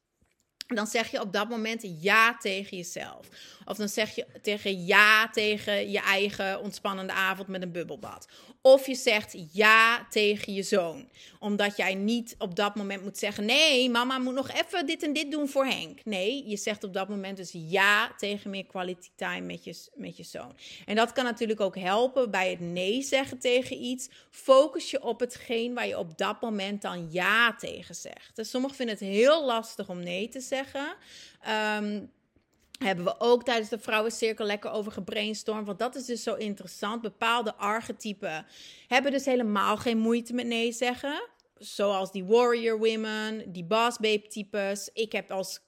dan 0.67 0.87
zeg 0.87 1.11
je 1.11 1.21
op 1.21 1.33
dat 1.33 1.49
moment 1.49 1.87
ja 2.01 2.37
tegen 2.37 2.77
jezelf. 2.77 3.29
Of 3.65 3.77
dan 3.77 3.89
zeg 3.89 4.15
je 4.15 4.27
tegen 4.43 4.85
ja 4.85 5.31
tegen 5.31 5.91
je 5.91 6.01
eigen 6.01 6.61
ontspannende 6.61 7.13
avond 7.13 7.49
met 7.49 7.63
een 7.63 7.73
bubbelbad. 7.73 8.29
Of 8.67 8.87
je 8.87 8.95
zegt 8.95 9.37
ja 9.53 10.07
tegen 10.11 10.53
je 10.53 10.63
zoon. 10.63 11.09
Omdat 11.39 11.77
jij 11.77 11.95
niet 11.95 12.35
op 12.39 12.57
dat 12.57 12.75
moment 12.75 13.03
moet 13.03 13.19
zeggen: 13.19 13.45
nee, 13.45 13.91
mama 13.91 14.19
moet 14.19 14.35
nog 14.35 14.51
even 14.51 14.87
dit 14.87 15.03
en 15.03 15.13
dit 15.13 15.31
doen 15.31 15.49
voor 15.49 15.65
Henk. 15.65 16.05
Nee, 16.05 16.49
je 16.49 16.57
zegt 16.57 16.85
op 16.85 16.93
dat 16.93 17.09
moment 17.09 17.37
dus 17.37 17.51
ja 17.53 18.13
tegen 18.17 18.51
meer 18.51 18.67
quality 18.67 19.09
time 19.17 19.41
met 19.41 19.65
je, 19.65 19.89
met 19.95 20.17
je 20.17 20.23
zoon. 20.23 20.57
En 20.87 20.97
dat 20.97 21.13
kan 21.13 21.25
natuurlijk 21.25 21.61
ook 21.61 21.79
helpen 21.79 22.31
bij 22.31 22.51
het 22.51 22.61
nee 22.61 23.03
zeggen 23.03 23.39
tegen 23.39 23.83
iets. 23.83 24.09
Focus 24.31 24.91
je 24.91 25.03
op 25.03 25.21
hetgeen 25.21 25.75
waar 25.75 25.87
je 25.87 25.99
op 25.99 26.19
dat 26.19 26.41
moment 26.41 26.83
dan 26.83 27.09
ja 27.11 27.55
tegen 27.55 27.95
zegt. 27.95 28.31
Dus 28.37 28.51
sommigen 28.51 28.77
vinden 28.77 28.95
het 28.95 29.05
heel 29.05 29.45
lastig 29.45 29.89
om 29.89 30.03
nee 30.03 30.29
te 30.29 30.41
zeggen. 30.41 30.95
Um, 31.79 32.11
hebben 32.85 33.05
we 33.05 33.15
ook 33.19 33.45
tijdens 33.45 33.69
de 33.69 33.79
vrouwencirkel 33.79 34.47
lekker 34.47 34.71
over 34.71 34.93
gebrainstormd. 34.93 35.67
Want 35.67 35.79
dat 35.79 35.95
is 35.95 36.05
dus 36.05 36.23
zo 36.23 36.35
interessant. 36.35 37.03
Bepaalde 37.03 37.55
archetypen 37.55 38.47
hebben 38.87 39.13
dus 39.13 39.25
helemaal 39.25 39.77
geen 39.77 39.99
moeite 39.99 40.35
met 40.35 40.47
nee 40.47 40.73
zeggen. 40.73 41.29
Zoals 41.59 42.13
die 42.13 42.25
warrior 42.25 42.79
women, 42.79 43.53
die 43.53 43.65
boss 43.65 43.99
babe 43.99 44.27
types. 44.29 44.91
Ik 44.93 45.13
heb 45.13 45.31
als 45.31 45.61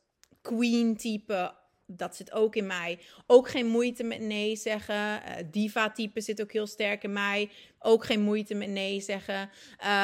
queen 0.42 0.96
type, 0.96 1.54
dat 1.87 2.16
zit 2.16 2.32
ook 2.32 2.56
in 2.56 2.66
mij, 2.66 2.99
ook 3.26 3.49
geen 3.49 3.66
moeite 3.66 4.04
met 4.04 4.20
nee 4.20 4.56
zeggen. 4.56 4.94
Uh, 4.94 5.32
diva 5.50 5.90
type 5.90 6.20
zit 6.20 6.40
ook 6.42 6.52
heel 6.52 6.66
sterk 6.66 7.02
in 7.02 7.12
mij. 7.12 7.50
Ook 7.78 8.04
geen 8.04 8.20
moeite 8.20 8.54
met 8.54 8.68
nee 8.68 9.00
zeggen. 9.00 9.50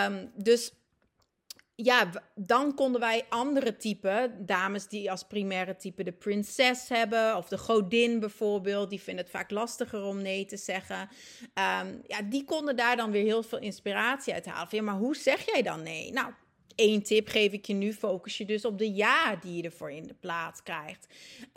Um, 0.07 0.33
dus 0.35 0.73
ja, 1.83 2.11
dan 2.35 2.75
konden 2.75 3.01
wij 3.01 3.25
andere 3.29 3.77
typen, 3.77 4.47
dames 4.47 4.89
die 4.89 5.11
als 5.11 5.23
primaire 5.23 5.77
type 5.77 6.03
de 6.03 6.13
prinses 6.13 6.89
hebben, 6.89 7.37
of 7.37 7.49
de 7.49 7.59
godin 7.59 8.21
bijvoorbeeld, 8.21 8.91
die 8.91 9.01
vinden 9.01 9.25
het 9.25 9.33
vaak 9.33 9.51
lastiger 9.51 10.03
om 10.03 10.23
nee 10.23 10.45
te 10.45 10.57
zeggen. 10.57 11.09
Um, 11.41 12.03
ja, 12.07 12.23
die 12.25 12.45
konden 12.45 12.77
daar 12.77 12.97
dan 12.97 13.11
weer 13.11 13.25
heel 13.25 13.43
veel 13.43 13.59
inspiratie 13.59 14.35
uit 14.35 14.47
halen. 14.47 14.69
ja, 14.71 14.83
maar 14.83 14.95
hoe 14.95 15.17
zeg 15.17 15.47
jij 15.53 15.63
dan 15.63 15.83
nee? 15.83 16.13
Nou, 16.13 16.33
Eén 16.77 17.03
tip 17.03 17.29
geef 17.29 17.53
ik 17.53 17.67
je 17.67 17.75
nu, 17.75 17.93
focus 17.93 18.39
je 18.39 18.45
dus 18.45 18.65
op 18.65 18.79
de 18.79 18.93
ja 18.93 19.37
die 19.37 19.57
je 19.57 19.63
ervoor 19.63 19.91
in 19.91 20.07
de 20.07 20.15
plaats 20.21 20.63
krijgt. 20.63 21.07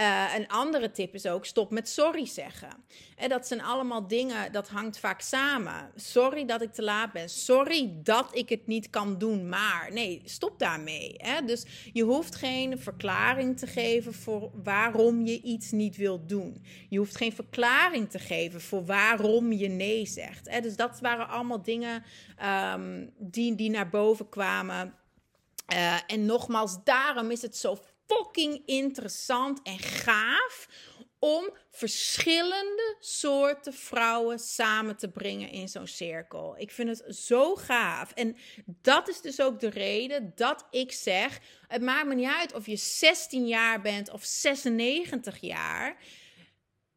Uh, 0.01 0.36
een 0.36 0.48
andere 0.48 0.91
tip 0.91 1.13
is 1.13 1.25
ook, 1.25 1.45
stop 1.45 1.72
met 1.72 1.89
sorry 1.89 2.25
zeggen. 2.25 2.69
En 3.15 3.29
dat 3.29 3.48
zijn 3.48 3.62
allemaal 3.62 4.07
dingen, 4.07 4.51
dat 4.51 4.67
hangt 4.67 5.00
vaak 5.00 5.22
samen. 5.22 5.91
Sorry 5.95 6.45
dat 6.45 6.62
ik 6.62 6.74
te 6.74 6.84
laat 6.84 7.12
ben. 7.12 7.29
Sorry 7.29 7.93
dat 8.03 8.29
ik 8.31 8.50
het 8.50 8.67
niet 8.67 8.89
kan 8.89 9.17
doen, 9.17 9.50
maar 9.50 9.89
nee, 9.93 10.22
stop 10.25 10.60
daarmee. 10.60 11.13
Hè? 11.17 11.41
Dus 11.41 11.65
je 11.93 12.03
hoeft 12.03 12.36
geen 12.36 12.79
verklaring 12.79 13.57
te 13.57 13.67
geven 13.67 14.13
voor 14.13 14.51
waarom 14.63 15.25
je 15.25 15.41
iets 15.41 15.72
niet 15.72 15.95
wilt 15.95 16.29
doen. 16.29 16.63
Je 16.89 16.98
hoeft 16.98 17.17
geen 17.17 17.34
verklaring 17.34 18.10
te 18.10 18.19
geven 18.19 18.62
voor 18.62 18.86
waarom 18.86 19.51
je 19.51 19.67
nee 19.67 20.05
zegt. 20.05 20.50
Hè? 20.50 20.62
Dus 20.62 20.75
dat 20.75 21.00
waren 21.00 21.27
allemaal 21.27 21.62
dingen 21.62 22.03
um, 22.74 23.12
die, 23.17 23.55
die 23.55 23.69
naar 23.69 23.89
boven 23.89 24.29
kwamen. 24.29 24.93
Uh, 25.74 25.98
en 26.07 26.25
nogmaals, 26.25 26.77
daarom 26.84 27.31
is 27.31 27.41
het 27.41 27.57
zo 27.57 27.77
fucking 28.07 28.62
interessant 28.65 29.62
en 29.63 29.79
gaaf 29.79 30.67
om 31.19 31.50
verschillende 31.72 32.95
soorten 33.00 33.74
vrouwen 33.74 34.39
samen 34.39 34.98
te 34.98 35.10
brengen 35.10 35.50
in 35.50 35.67
zo'n 35.67 35.88
cirkel. 35.88 36.55
Ik 36.57 36.72
vind 36.72 36.89
het 36.89 37.15
zo 37.15 37.55
gaaf. 37.55 38.12
En 38.12 38.36
dat 38.65 39.10
is 39.10 39.22
dus 39.22 39.41
ook 39.41 39.60
de 39.60 39.69
reden 39.69 40.31
dat 40.36 40.67
ik 40.72 40.91
zeg: 40.91 41.39
het 41.67 41.81
maakt 41.81 42.07
me 42.07 42.15
niet 42.15 42.34
uit 42.39 42.53
of 42.53 42.65
je 42.65 42.75
16 42.75 43.48
jaar 43.48 43.81
bent 43.81 44.12
of 44.12 44.24
96 44.24 45.38
jaar. 45.39 45.98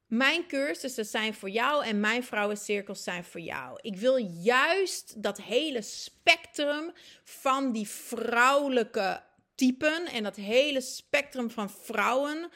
Mijn 0.08 0.46
cursussen 0.46 1.04
zijn 1.04 1.34
voor 1.34 1.50
jou 1.50 1.84
en 1.84 2.00
mijn 2.00 2.24
vrouwencirkels 2.24 3.02
zijn 3.02 3.24
voor 3.24 3.40
jou. 3.40 3.78
Ik 3.80 3.96
wil 3.96 4.16
juist 4.16 5.22
dat 5.22 5.42
hele 5.42 5.82
spectrum 5.82 6.92
van 7.24 7.72
die 7.72 7.88
vrouwelijke 7.88 9.22
typen 9.54 10.06
en 10.06 10.22
dat 10.22 10.36
hele 10.36 10.80
spectrum 10.80 11.50
van 11.50 11.70
vrouwen 11.70 12.50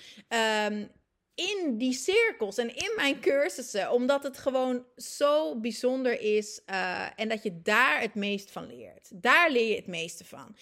um, 0.68 0.90
in 1.34 1.78
die 1.78 1.92
cirkels 1.92 2.58
en 2.58 2.76
in 2.76 2.92
mijn 2.96 3.20
cursussen, 3.20 3.90
omdat 3.90 4.22
het 4.22 4.38
gewoon 4.38 4.86
zo 4.96 5.60
bijzonder 5.60 6.20
is 6.20 6.60
uh, 6.70 7.20
en 7.20 7.28
dat 7.28 7.42
je 7.42 7.62
daar 7.62 8.00
het 8.00 8.14
meest 8.14 8.50
van 8.50 8.66
leert. 8.66 9.10
Daar 9.14 9.50
leer 9.50 9.68
je 9.68 9.76
het 9.76 9.86
meeste 9.86 10.24
van. 10.24 10.56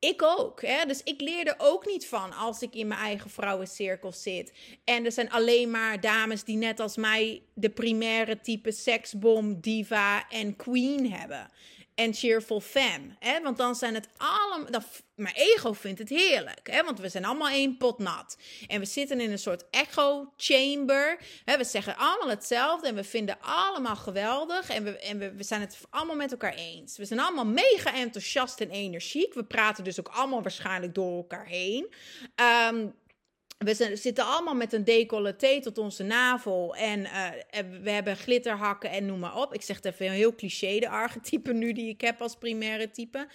Ik 0.00 0.22
ook. 0.22 0.62
Hè? 0.62 0.84
Dus 0.86 1.02
ik 1.02 1.20
leer 1.20 1.46
er 1.46 1.54
ook 1.58 1.86
niet 1.86 2.06
van 2.06 2.32
als 2.32 2.62
ik 2.62 2.74
in 2.74 2.86
mijn 2.86 3.00
eigen 3.00 3.30
vrouwencirkel 3.30 4.12
zit. 4.12 4.52
En 4.84 5.04
er 5.04 5.12
zijn 5.12 5.30
alleen 5.30 5.70
maar 5.70 6.00
dames 6.00 6.44
die 6.44 6.56
net 6.56 6.80
als 6.80 6.96
mij 6.96 7.42
de 7.54 7.70
primaire 7.70 8.40
type 8.40 8.72
seksbom, 8.72 9.60
diva 9.60 10.28
en 10.28 10.56
queen 10.56 11.12
hebben 11.12 11.50
en 11.98 12.14
cheerful 12.14 12.60
fam. 12.60 13.16
Hè? 13.18 13.40
Want 13.40 13.56
dan 13.56 13.74
zijn 13.74 13.94
het 13.94 14.08
allemaal. 14.16 14.82
Mijn 15.14 15.34
ego 15.34 15.72
vindt 15.72 15.98
het 15.98 16.08
heerlijk. 16.08 16.60
Hè? 16.62 16.82
Want 16.84 17.00
we 17.00 17.08
zijn 17.08 17.24
allemaal 17.24 17.48
één 17.48 17.76
pot 17.76 17.98
nat. 17.98 18.36
En 18.66 18.80
we 18.80 18.86
zitten 18.86 19.20
in 19.20 19.30
een 19.30 19.38
soort 19.38 19.64
echo 19.70 20.32
chamber. 20.36 21.18
Hè? 21.44 21.56
We 21.56 21.64
zeggen 21.64 21.96
allemaal 21.96 22.28
hetzelfde. 22.28 22.88
En 22.88 22.94
we 22.94 23.04
vinden 23.04 23.38
allemaal 23.40 23.96
geweldig. 23.96 24.70
En, 24.70 24.84
we, 24.84 24.98
en 24.98 25.18
we, 25.18 25.32
we 25.32 25.42
zijn 25.42 25.60
het 25.60 25.78
allemaal 25.90 26.16
met 26.16 26.30
elkaar 26.30 26.54
eens. 26.54 26.96
We 26.96 27.04
zijn 27.04 27.20
allemaal 27.20 27.46
mega 27.46 27.94
enthousiast 27.94 28.60
en 28.60 28.70
energiek. 28.70 29.34
We 29.34 29.44
praten 29.44 29.84
dus 29.84 29.98
ook 29.98 30.08
allemaal 30.08 30.42
waarschijnlijk 30.42 30.94
door 30.94 31.16
elkaar 31.16 31.46
heen. 31.46 31.94
Um, 32.70 32.94
we 33.58 33.96
zitten 33.96 34.24
allemaal 34.24 34.54
met 34.54 34.72
een 34.72 34.84
decolleté 34.84 35.60
tot 35.60 35.78
onze 35.78 36.02
navel. 36.02 36.76
En 36.76 37.00
uh, 37.00 37.28
we 37.82 37.90
hebben 37.90 38.16
glitterhakken 38.16 38.90
en 38.90 39.06
noem 39.06 39.18
maar 39.18 39.36
op. 39.36 39.54
Ik 39.54 39.62
zeg 39.62 39.76
het 39.76 39.84
even 39.84 40.10
heel 40.10 40.34
cliché, 40.34 40.78
de 40.78 40.88
archetype 40.88 41.52
nu 41.52 41.72
die 41.72 41.88
ik 41.88 42.00
heb 42.00 42.20
als 42.20 42.36
primaire 42.36 42.90
type. 42.90 43.28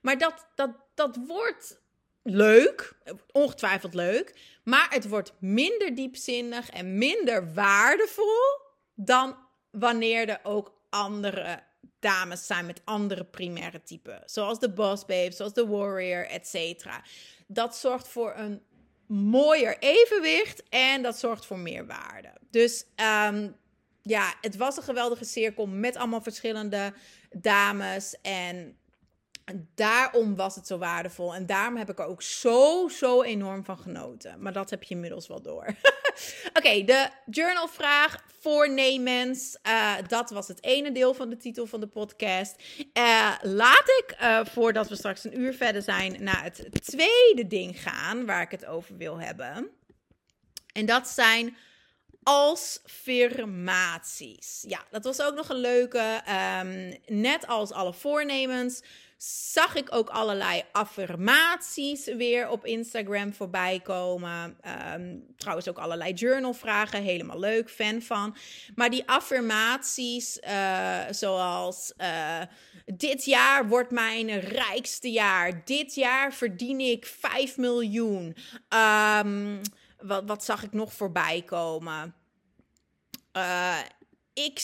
Maar 0.00 0.18
dat, 0.18 0.46
dat, 0.54 0.70
dat 0.94 1.18
wordt 1.26 1.80
leuk, 2.22 2.96
ongetwijfeld 3.32 3.94
leuk. 3.94 4.34
Maar 4.64 4.86
het 4.90 5.08
wordt 5.08 5.32
minder 5.38 5.94
diepzinnig 5.94 6.70
en 6.70 6.98
minder 6.98 7.54
waardevol 7.54 8.60
dan 8.94 9.36
wanneer 9.70 10.28
er 10.28 10.40
ook 10.42 10.80
andere 10.90 11.62
dames 11.98 12.46
zijn 12.46 12.66
met 12.66 12.80
andere 12.84 13.24
primaire 13.24 13.82
typen. 13.82 14.22
Zoals 14.26 14.58
de 14.58 14.72
boss 14.72 15.04
babe, 15.04 15.32
zoals 15.32 15.54
de 15.54 15.66
warrior, 15.66 16.26
etc. 16.26 16.86
Dat 17.46 17.76
zorgt 17.76 18.08
voor 18.08 18.34
een 18.36 18.62
mooier 19.12 19.78
evenwicht 19.78 20.62
en 20.68 21.02
dat 21.02 21.18
zorgt 21.18 21.46
voor 21.46 21.58
meer 21.58 21.86
waarde. 21.86 22.32
Dus 22.50 22.84
um, 23.26 23.56
ja, 24.02 24.34
het 24.40 24.56
was 24.56 24.76
een 24.76 24.82
geweldige 24.82 25.24
cirkel 25.24 25.66
met 25.66 25.96
allemaal 25.96 26.20
verschillende 26.20 26.92
dames 27.30 28.20
en 28.22 28.76
daarom 29.74 30.36
was 30.36 30.54
het 30.54 30.66
zo 30.66 30.78
waardevol. 30.78 31.34
En 31.34 31.46
daarom 31.46 31.76
heb 31.76 31.90
ik 31.90 31.98
er 31.98 32.04
ook 32.04 32.22
zo, 32.22 32.88
zo 32.88 33.22
enorm 33.22 33.64
van 33.64 33.78
genoten. 33.78 34.42
Maar 34.42 34.52
dat 34.52 34.70
heb 34.70 34.82
je 34.82 34.94
inmiddels 34.94 35.26
wel 35.28 35.42
door. 35.42 35.66
Oké, 36.58 36.84
de 36.84 37.08
journalvraag 37.30 38.24
voornemens. 38.40 39.58
Uh, 39.66 39.94
dat 40.06 40.30
was 40.30 40.48
het 40.48 40.62
ene 40.64 40.92
deel 40.92 41.14
van 41.14 41.28
de 41.28 41.36
titel 41.36 41.66
van 41.66 41.80
de 41.80 41.86
podcast. 41.86 42.62
Uh, 42.78 43.34
laat 43.42 43.88
ik, 43.98 44.16
uh, 44.20 44.44
voordat 44.44 44.88
we 44.88 44.96
straks 44.96 45.24
een 45.24 45.40
uur 45.40 45.54
verder 45.54 45.82
zijn, 45.82 46.24
naar 46.24 46.42
het 46.42 46.68
tweede 46.84 47.46
ding 47.46 47.82
gaan 47.82 48.26
waar 48.26 48.42
ik 48.42 48.50
het 48.50 48.66
over 48.66 48.96
wil 48.96 49.20
hebben. 49.20 49.70
En 50.72 50.86
dat 50.86 51.08
zijn 51.08 51.56
als 52.22 52.80
affirmaties. 52.84 54.64
Ja, 54.68 54.84
dat 54.90 55.04
was 55.04 55.22
ook 55.22 55.34
nog 55.34 55.48
een 55.48 55.56
leuke. 55.56 56.22
Um, 56.60 56.96
net 57.06 57.46
als 57.46 57.72
alle 57.72 57.92
voornemens 57.92 58.82
zag 59.52 59.74
ik 59.74 59.94
ook 59.94 60.08
allerlei 60.08 60.62
affirmaties 60.72 62.04
weer 62.04 62.48
op 62.48 62.64
Instagram 62.64 63.32
voorbij 63.34 63.80
komen. 63.80 64.56
Ehm, 64.60 65.16
trouwens 65.36 65.68
ook 65.68 65.78
allerlei 65.78 66.12
journalvragen, 66.12 67.02
helemaal 67.02 67.38
leuk, 67.38 67.70
fan 67.70 68.02
van. 68.02 68.36
Maar 68.74 68.90
die 68.90 69.08
affirmaties, 69.08 70.38
uh, 70.38 71.00
zoals 71.10 71.92
uh, 71.98 72.40
dit 72.84 73.24
jaar 73.24 73.68
wordt 73.68 73.90
mijn 73.90 74.40
rijkste 74.40 75.10
jaar. 75.10 75.64
Dit 75.64 75.94
jaar 75.94 76.32
verdien 76.32 76.80
ik 76.80 77.06
5 77.06 77.56
miljoen. 77.56 78.36
Um, 79.24 79.60
wat, 79.98 80.22
wat 80.26 80.44
zag 80.44 80.62
ik 80.62 80.72
nog 80.72 80.92
voorbij 80.92 81.42
komen? 81.42 82.14
Uh, 83.36 83.78
ik 84.32 84.58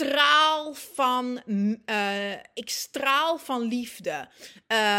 straal 0.00 0.74
van, 0.74 1.42
uh, 1.86 2.32
ik 2.32 2.70
straal 2.70 3.38
van 3.38 3.62
liefde. 3.62 4.28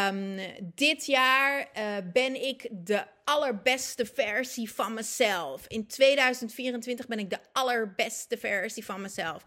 Um, 0.07 0.39
dit 0.75 1.05
jaar 1.05 1.59
uh, 1.77 1.97
ben 2.13 2.43
ik 2.43 2.67
de 2.71 3.05
allerbeste 3.23 4.05
versie 4.05 4.73
van 4.73 4.93
mezelf. 4.93 5.67
In 5.67 5.87
2024 5.87 7.07
ben 7.07 7.19
ik 7.19 7.29
de 7.29 7.39
allerbeste 7.51 8.37
versie 8.37 8.85
van 8.85 9.01
mezelf. 9.01 9.43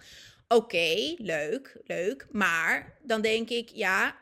Oké, 0.48 1.14
leuk, 1.16 1.76
leuk. 1.84 2.26
Maar 2.30 2.98
dan 3.02 3.20
denk 3.20 3.50
ik, 3.50 3.68
ja, 3.68 4.16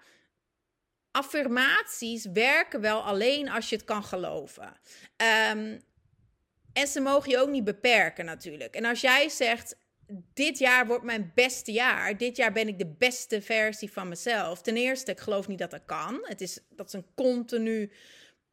affirmaties 1.11 2.25
werken 2.25 2.81
wel 2.81 3.03
alleen 3.03 3.49
als 3.49 3.69
je 3.69 3.77
het 3.77 3.85
kan 3.85 4.05
geloven. 4.05 4.77
Um, 5.53 5.81
en 6.73 6.87
ze 6.87 7.01
mogen 7.01 7.31
je 7.31 7.39
ook 7.39 7.51
niet 7.51 7.65
beperken 7.65 8.25
natuurlijk. 8.25 8.75
En 8.75 8.85
als 8.85 9.01
jij 9.01 9.29
zegt, 9.29 9.77
dit 10.35 10.59
jaar 10.59 10.87
wordt 10.87 11.05
mijn 11.05 11.33
beste 11.35 11.73
jaar. 11.73 12.17
Dit 12.17 12.37
jaar 12.37 12.53
ben 12.53 12.69
ik 12.69 12.79
de 12.79 12.95
beste 12.99 13.43
versie 13.43 13.93
van 13.93 14.09
mezelf. 14.09 14.63
Ten 14.63 14.77
eerste, 14.77 15.11
ik 15.11 15.21
geloof 15.21 15.49
niet 15.49 15.59
dat 15.59 15.71
dat 15.71 15.85
kan. 15.87 16.19
Het 16.23 16.41
is, 16.41 16.59
dat 16.71 16.87
is 16.87 16.93
een 16.93 17.07
continu 17.15 17.93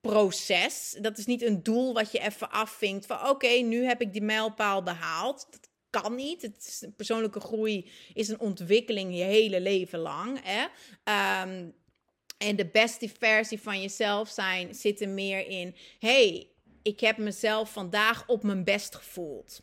proces. 0.01 0.97
Dat 1.01 1.17
is 1.17 1.25
niet 1.25 1.41
een 1.41 1.63
doel 1.63 1.93
wat 1.93 2.11
je 2.11 2.19
even 2.19 2.51
afvinkt 2.51 3.05
van 3.05 3.29
oké, 3.29 3.47
nu 3.47 3.83
heb 3.83 4.01
ik 4.01 4.13
die 4.13 4.21
mijlpaal 4.21 4.83
behaald. 4.83 5.47
Dat 5.51 5.69
kan 5.89 6.15
niet. 6.15 6.41
Het 6.41 6.57
is, 6.57 6.85
persoonlijke 6.95 7.39
groei 7.39 7.91
is 8.13 8.27
een 8.27 8.39
ontwikkeling 8.39 9.15
je 9.15 9.23
hele 9.23 9.61
leven 9.61 9.99
lang. 9.99 10.39
Hè? 10.43 10.61
Um, 11.43 11.73
en 12.37 12.55
de 12.55 12.65
beste 12.65 13.09
versie 13.19 13.61
van 13.61 13.81
jezelf 13.81 14.29
zijn 14.29 14.75
zit 14.75 15.01
er 15.01 15.09
meer 15.09 15.47
in. 15.47 15.75
hey, 15.99 16.49
ik 16.81 16.99
heb 16.99 17.17
mezelf 17.17 17.71
vandaag 17.71 18.27
op 18.27 18.43
mijn 18.43 18.63
best 18.63 18.95
gevoeld. 18.95 19.61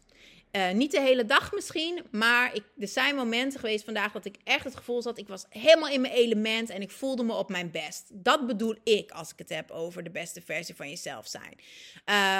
Uh, 0.56 0.70
niet 0.70 0.90
de 0.90 1.00
hele 1.00 1.24
dag 1.24 1.52
misschien, 1.52 2.04
maar 2.10 2.54
ik, 2.54 2.62
er 2.78 2.88
zijn 2.88 3.14
momenten 3.14 3.60
geweest 3.60 3.84
vandaag 3.84 4.12
dat 4.12 4.24
ik 4.24 4.36
echt 4.44 4.64
het 4.64 4.76
gevoel 4.76 5.02
had, 5.02 5.18
ik 5.18 5.28
was 5.28 5.44
helemaal 5.48 5.88
in 5.88 6.00
mijn 6.00 6.12
element 6.12 6.70
en 6.70 6.82
ik 6.82 6.90
voelde 6.90 7.24
me 7.24 7.34
op 7.34 7.48
mijn 7.48 7.70
best. 7.70 8.04
Dat 8.12 8.46
bedoel 8.46 8.76
ik 8.84 9.10
als 9.10 9.32
ik 9.32 9.38
het 9.38 9.48
heb 9.48 9.70
over 9.70 10.04
de 10.04 10.10
beste 10.10 10.42
versie 10.42 10.74
van 10.74 10.88
jezelf 10.88 11.26
zijn. 11.26 11.58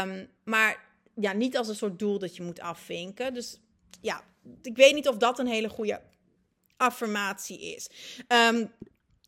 Um, 0.09 0.29
maar 0.45 0.85
ja, 1.15 1.33
niet 1.33 1.57
als 1.57 1.69
een 1.69 1.75
soort 1.75 1.99
doel 1.99 2.19
dat 2.19 2.37
je 2.37 2.43
moet 2.43 2.61
afvinken. 2.61 3.35
Dus 3.35 3.61
ja, 4.01 4.25
ik 4.63 4.77
weet 4.77 4.95
niet 4.95 5.09
of 5.09 5.17
dat 5.17 5.39
een 5.39 5.47
hele 5.47 5.69
goede 5.69 6.01
affirmatie 6.77 7.75
is. 7.75 7.91
Um, 8.29 8.73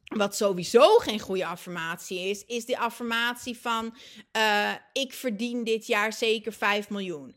wat 0.05 0.37
sowieso 0.37 0.97
geen 0.97 1.21
goede 1.21 1.47
affirmatie 1.47 2.21
is, 2.21 2.45
is 2.45 2.65
de 2.65 2.79
affirmatie 2.79 3.59
van: 3.59 3.97
uh, 4.37 4.73
Ik 4.93 5.13
verdien 5.13 5.65
dit 5.65 5.87
jaar 5.87 6.13
zeker 6.13 6.53
5 6.53 6.89
miljoen. 6.91 7.37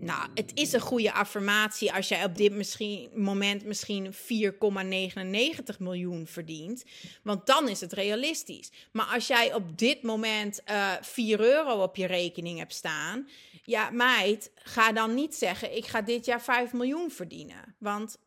Nou, 0.00 0.28
het 0.34 0.50
is 0.54 0.72
een 0.72 0.80
goede 0.80 1.12
affirmatie 1.12 1.92
als 1.92 2.08
jij 2.08 2.24
op 2.24 2.36
dit 2.36 2.52
misschien, 2.52 3.10
moment 3.14 3.64
misschien 3.64 4.14
4,99 4.14 4.18
miljoen 5.78 6.26
verdient. 6.26 6.84
Want 7.22 7.46
dan 7.46 7.68
is 7.68 7.80
het 7.80 7.92
realistisch. 7.92 8.72
Maar 8.92 9.06
als 9.06 9.26
jij 9.26 9.54
op 9.54 9.78
dit 9.78 10.02
moment 10.02 10.60
uh, 10.70 10.92
eh, 10.92 11.02
4 11.02 11.40
euro 11.40 11.82
op 11.82 11.96
je 11.96 12.06
rekening 12.06 12.58
hebt 12.58 12.74
staan. 12.74 13.28
Ja, 13.64 13.90
meid, 13.90 14.50
ga 14.54 14.92
dan 14.92 15.14
niet 15.14 15.34
zeggen: 15.34 15.76
Ik 15.76 15.86
ga 15.86 16.02
dit 16.02 16.24
jaar 16.24 16.42
5 16.42 16.72
miljoen 16.72 17.10
verdienen. 17.10 17.74
Want 17.78 18.18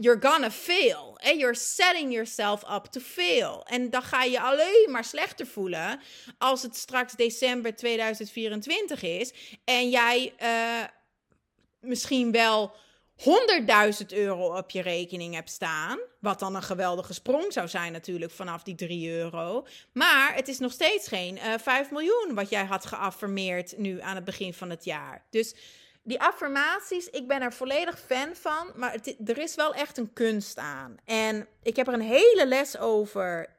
you're 0.00 0.20
gonna 0.20 0.50
fail. 0.50 1.18
En 1.20 1.38
you're 1.38 1.54
setting 1.54 2.12
yourself 2.12 2.62
up 2.70 2.84
to 2.84 3.00
fail. 3.00 3.64
En 3.66 3.90
dan 3.90 4.02
ga 4.02 4.22
je 4.22 4.40
alleen 4.40 4.88
maar 4.90 5.04
slechter 5.04 5.46
voelen 5.46 6.00
als 6.38 6.62
het 6.62 6.76
straks 6.76 7.14
december 7.14 7.76
2024 7.76 9.02
is 9.02 9.32
en 9.64 9.90
jij 9.90 10.34
uh, 10.42 10.84
misschien 11.80 12.32
wel 12.32 12.72
100.000 13.20 14.06
euro 14.06 14.56
op 14.56 14.70
je 14.70 14.82
rekening 14.82 15.34
hebt 15.34 15.50
staan. 15.50 15.98
Wat 16.20 16.38
dan 16.38 16.54
een 16.54 16.62
geweldige 16.62 17.14
sprong 17.14 17.52
zou 17.52 17.68
zijn, 17.68 17.92
natuurlijk, 17.92 18.32
vanaf 18.32 18.62
die 18.62 18.74
3 18.74 19.10
euro. 19.10 19.66
Maar 19.92 20.34
het 20.34 20.48
is 20.48 20.58
nog 20.58 20.72
steeds 20.72 21.08
geen 21.08 21.36
uh, 21.36 21.54
eh, 21.54 21.60
5 21.60 21.90
miljoen 21.90 22.34
wat 22.34 22.50
jij 22.50 22.64
had 22.64 22.86
geaffirmeerd 22.86 23.78
nu 23.78 24.00
aan 24.00 24.14
het 24.14 24.24
begin 24.24 24.54
van 24.54 24.70
het 24.70 24.84
jaar. 24.84 25.26
Dus 25.30 25.54
die 26.08 26.20
affirmaties, 26.20 27.10
ik 27.10 27.28
ben 27.28 27.42
er 27.42 27.52
volledig 27.52 27.98
fan 27.98 28.34
van, 28.34 28.72
maar 28.74 28.98
er 29.26 29.38
is 29.38 29.54
wel 29.54 29.74
echt 29.74 29.98
een 29.98 30.12
kunst 30.12 30.58
aan. 30.58 30.96
En 31.04 31.48
ik 31.62 31.76
heb 31.76 31.86
er 31.86 31.94
een 31.94 32.00
hele 32.00 32.46
les 32.46 32.78
over, 32.78 33.56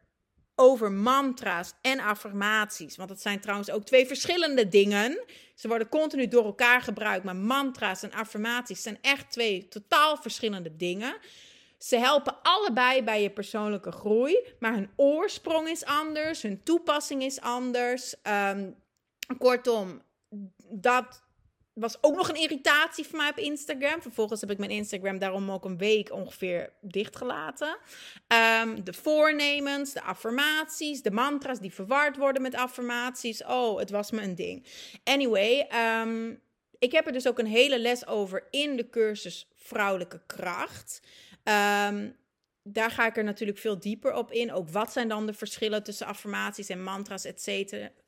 over 0.56 0.92
mantra's 0.92 1.74
en 1.82 2.00
affirmaties. 2.00 2.96
Want 2.96 3.10
het 3.10 3.22
zijn 3.22 3.40
trouwens 3.40 3.72
ook 3.72 3.84
twee 3.84 4.08
verschillende 4.08 4.68
dingen. 4.68 5.24
Ze 5.56 5.68
worden 5.68 5.90
continu 5.90 6.28
door 6.28 6.46
elkaar 6.46 6.82
gebruikt, 6.82 7.24
maar 7.24 7.36
mantra's 7.36 8.04
en 8.04 8.12
affirmaties 8.12 8.82
zijn 8.82 8.98
echt 9.02 9.32
twee 9.32 9.68
totaal 9.68 10.18
verschillende 10.18 10.76
dingen. 10.76 11.18
Ze 11.78 11.98
helpen 11.98 12.36
allebei 12.42 13.04
bij 13.04 13.22
je 13.22 13.30
persoonlijke 13.30 13.92
groei, 13.92 14.40
maar 14.60 14.74
hun 14.74 14.90
oorsprong 14.96 15.68
is 15.68 15.86
anders, 15.86 16.42
hun 16.42 16.64
toepassing 16.64 17.24
is 17.24 17.42
anders. 17.42 18.16
Um, 18.24 18.76
kortom, 19.38 20.02
dat 20.70 21.22
was 21.80 21.98
ook 22.02 22.16
nog 22.16 22.30
een 22.30 22.36
irritatie 22.36 23.06
voor 23.06 23.18
mij 23.18 23.30
op 23.30 23.38
Instagram. 23.38 24.02
Vervolgens 24.02 24.42
heb 24.42 24.52
ik 24.52 24.58
mijn 24.58 24.72
Instagram 24.72 25.20
daarom 25.20 25.52
ook 25.52 25.66
een 25.66 25.78
week 25.78 26.12
ongeveer 26.12 26.74
dichtgelaten. 26.82 27.78
Um, 28.62 28.84
de 28.84 28.94
voornemens, 28.94 29.94
de 29.94 30.02
affirmaties, 30.02 31.02
de 31.02 31.12
mantra's 31.12 31.60
die 31.60 31.74
verward 31.74 32.18
worden 32.18 32.42
met 32.42 32.56
affirmaties. 32.56 33.44
Oh, 33.44 33.80
het 33.80 33.90
was 33.90 34.12
me 34.12 34.22
een 34.22 34.36
ding. 34.36 34.66
Anyway, 35.04 35.68
um, 36.02 36.42
ik 36.80 36.92
heb 36.92 37.06
er 37.06 37.12
dus 37.12 37.28
ook 37.28 37.40
een 37.40 37.46
hele 37.46 37.80
les 37.80 38.08
over 38.08 38.48
in 38.50 38.76
de 38.76 38.90
cursus 38.90 39.48
Vrouwelijke 39.56 40.22
Kracht. 40.26 41.02
Um, 41.88 42.18
daar 42.64 42.92
ga 42.92 43.06
ik 43.06 43.18
er 43.18 43.24
natuurlijk 43.24 43.60
veel 43.60 43.80
dieper 43.80 44.14
op 44.14 44.32
in. 44.32 44.54
Ook 44.54 44.70
wat 44.70 44.92
zijn 44.92 45.08
dan 45.08 45.26
de 45.26 45.34
verschillen 45.34 45.84
tussen 45.84 46.08
affirmaties 46.08 46.70
en 46.70 46.84
mantra's, 46.84 47.26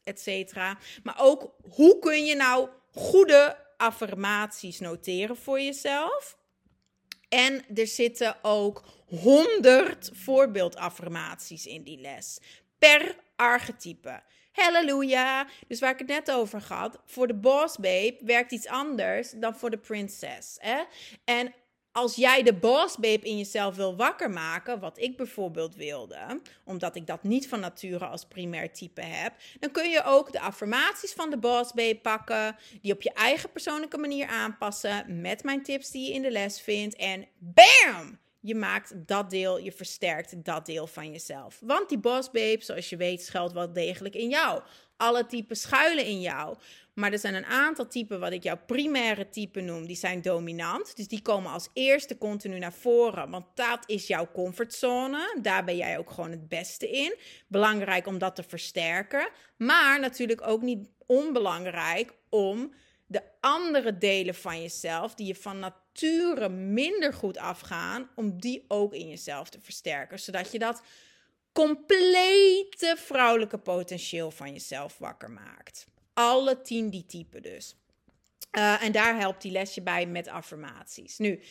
et 0.04 0.20
cetera. 0.20 0.78
Maar 1.04 1.18
ook 1.20 1.56
hoe 1.70 2.00
kun 2.00 2.26
je 2.26 2.36
nou 2.36 2.70
goede 2.94 3.58
affirmaties 3.78 4.80
noteren 4.80 5.38
voor 5.38 5.62
jezelf. 5.62 6.38
En 7.30 7.76
er 7.76 7.88
zitten 7.88 8.36
ook 8.42 8.84
100 9.08 10.10
voorbeeldaffirmaties 10.14 11.66
in 11.66 11.84
die 11.84 12.00
les. 12.00 12.40
Per 12.78 13.16
archetype. 13.36 14.22
Halleluja. 14.52 15.48
Dus 15.68 15.80
waar 15.80 15.92
ik 15.92 16.00
het 16.00 16.08
net 16.08 16.32
over 16.32 16.64
had, 16.68 17.00
voor 17.06 17.28
de 17.28 17.34
boss 17.34 17.78
babe 17.78 18.18
werkt 18.20 18.52
iets 18.52 18.68
anders 18.68 19.32
dan 19.32 19.56
voor 19.56 19.70
de 19.70 19.78
princess. 19.78 20.58
Hè? 20.60 20.84
En 21.24 21.54
als 21.92 22.16
jij 22.16 22.44
de 22.44 22.54
boss 22.54 22.98
babe 22.98 23.28
in 23.28 23.38
jezelf 23.38 23.76
wil 23.76 23.96
wakker 23.96 24.30
maken, 24.30 24.80
wat 24.80 24.98
ik 24.98 25.18
bijvoorbeeld 25.18 25.76
wilde, 25.76 26.42
omdat 26.66 26.96
ik 26.96 27.08
dat 27.08 27.24
niet 27.24 27.48
van 27.48 27.60
nature 27.60 28.06
als 28.06 28.26
primair 28.26 28.74
type 28.74 29.02
heb, 29.02 29.34
dan 29.60 29.72
kun 29.72 29.90
je 29.90 30.04
ook 30.04 30.32
de 30.32 30.40
affirmaties 30.40 31.14
van 31.14 31.30
de 31.30 31.38
boss 31.38 31.74
babe 31.74 32.00
pakken, 32.02 32.56
die 32.82 32.94
op 32.94 33.02
je 33.02 33.14
eigen 33.14 33.52
persoonlijke 33.52 33.98
manier 33.98 34.28
aanpassen 34.28 35.22
met 35.22 35.44
mijn 35.44 35.64
tips 35.64 35.92
die 35.92 36.08
je 36.08 36.14
in 36.14 36.22
de 36.22 36.32
les 36.32 36.62
vindt 36.62 36.96
en 36.96 37.28
bam! 37.38 38.20
Je 38.44 38.56
maakt 38.56 39.08
dat 39.08 39.30
deel, 39.30 39.60
je 39.60 39.72
versterkt 39.72 40.46
dat 40.46 40.66
deel 40.66 40.88
van 40.88 41.12
jezelf. 41.12 41.60
Want 41.62 41.90
die 41.90 41.98
boss 41.98 42.32
babe, 42.32 42.58
zoals 42.60 42.90
je 42.90 42.98
weet, 42.98 43.24
schuilt 43.24 43.52
wel 43.52 43.74
degelijk 43.74 44.16
in 44.16 44.30
jou. 44.30 44.62
Alle 44.98 45.26
typen 45.26 45.56
schuilen 45.56 46.06
in 46.06 46.22
jou. 46.22 46.58
Maar 47.02 47.12
er 47.12 47.20
zijn 47.20 47.36
een 47.36 47.46
aantal 47.46 47.88
typen, 47.88 48.20
wat 48.20 48.32
ik 48.32 48.44
jouw 48.44 48.60
primaire 48.66 49.30
type 49.30 49.62
noem, 49.62 49.86
die 49.86 49.96
zijn 49.96 50.22
dominant. 50.22 50.96
Dus 50.96 51.08
die 51.08 51.22
komen 51.22 51.52
als 51.52 51.70
eerste 51.74 52.18
continu 52.18 52.60
naar 52.60 52.74
voren, 52.74 53.30
want 53.30 53.46
dat 53.56 53.84
is 53.86 54.08
jouw 54.08 54.32
comfortzone. 54.34 55.38
Daar 55.42 55.64
ben 55.64 55.76
jij 55.76 55.98
ook 55.98 56.10
gewoon 56.10 56.32
het 56.32 56.48
beste 56.48 56.90
in. 56.90 57.16
Belangrijk 57.48 58.08
om 58.08 58.18
dat 58.18 58.36
te 58.36 58.44
versterken. 58.44 59.30
Maar 59.58 60.00
natuurlijk 60.00 60.48
ook 60.48 60.62
niet 60.62 60.90
onbelangrijk 61.06 62.14
om 62.30 62.74
de 63.08 63.22
andere 63.40 63.98
delen 63.98 64.36
van 64.36 64.62
jezelf, 64.62 65.16
die 65.16 65.28
je 65.28 65.36
van 65.36 65.60
nature 65.60 66.50
minder 66.50 67.14
goed 67.14 67.38
afgaan, 67.38 68.10
om 68.16 68.40
die 68.40 68.66
ook 68.68 68.94
in 68.94 69.08
jezelf 69.08 69.50
te 69.50 69.60
versterken. 69.62 70.20
Zodat 70.20 70.52
je 70.52 70.60
dat 70.60 70.82
complete 71.52 72.96
vrouwelijke 72.98 73.58
potentieel 73.58 74.32
van 74.32 74.52
jezelf 74.52 74.98
wakker 74.98 75.32
maakt. 75.32 75.90
Alle 76.14 76.62
tien 76.62 76.90
die 76.90 77.06
typen 77.06 77.42
dus. 77.42 77.76
Uh, 78.52 78.84
en 78.84 78.92
daar 78.92 79.18
helpt 79.18 79.42
die 79.42 79.52
lesje 79.52 79.82
bij 79.82 80.06
met 80.06 80.28
affirmaties. 80.28 81.18
Nu, 81.18 81.42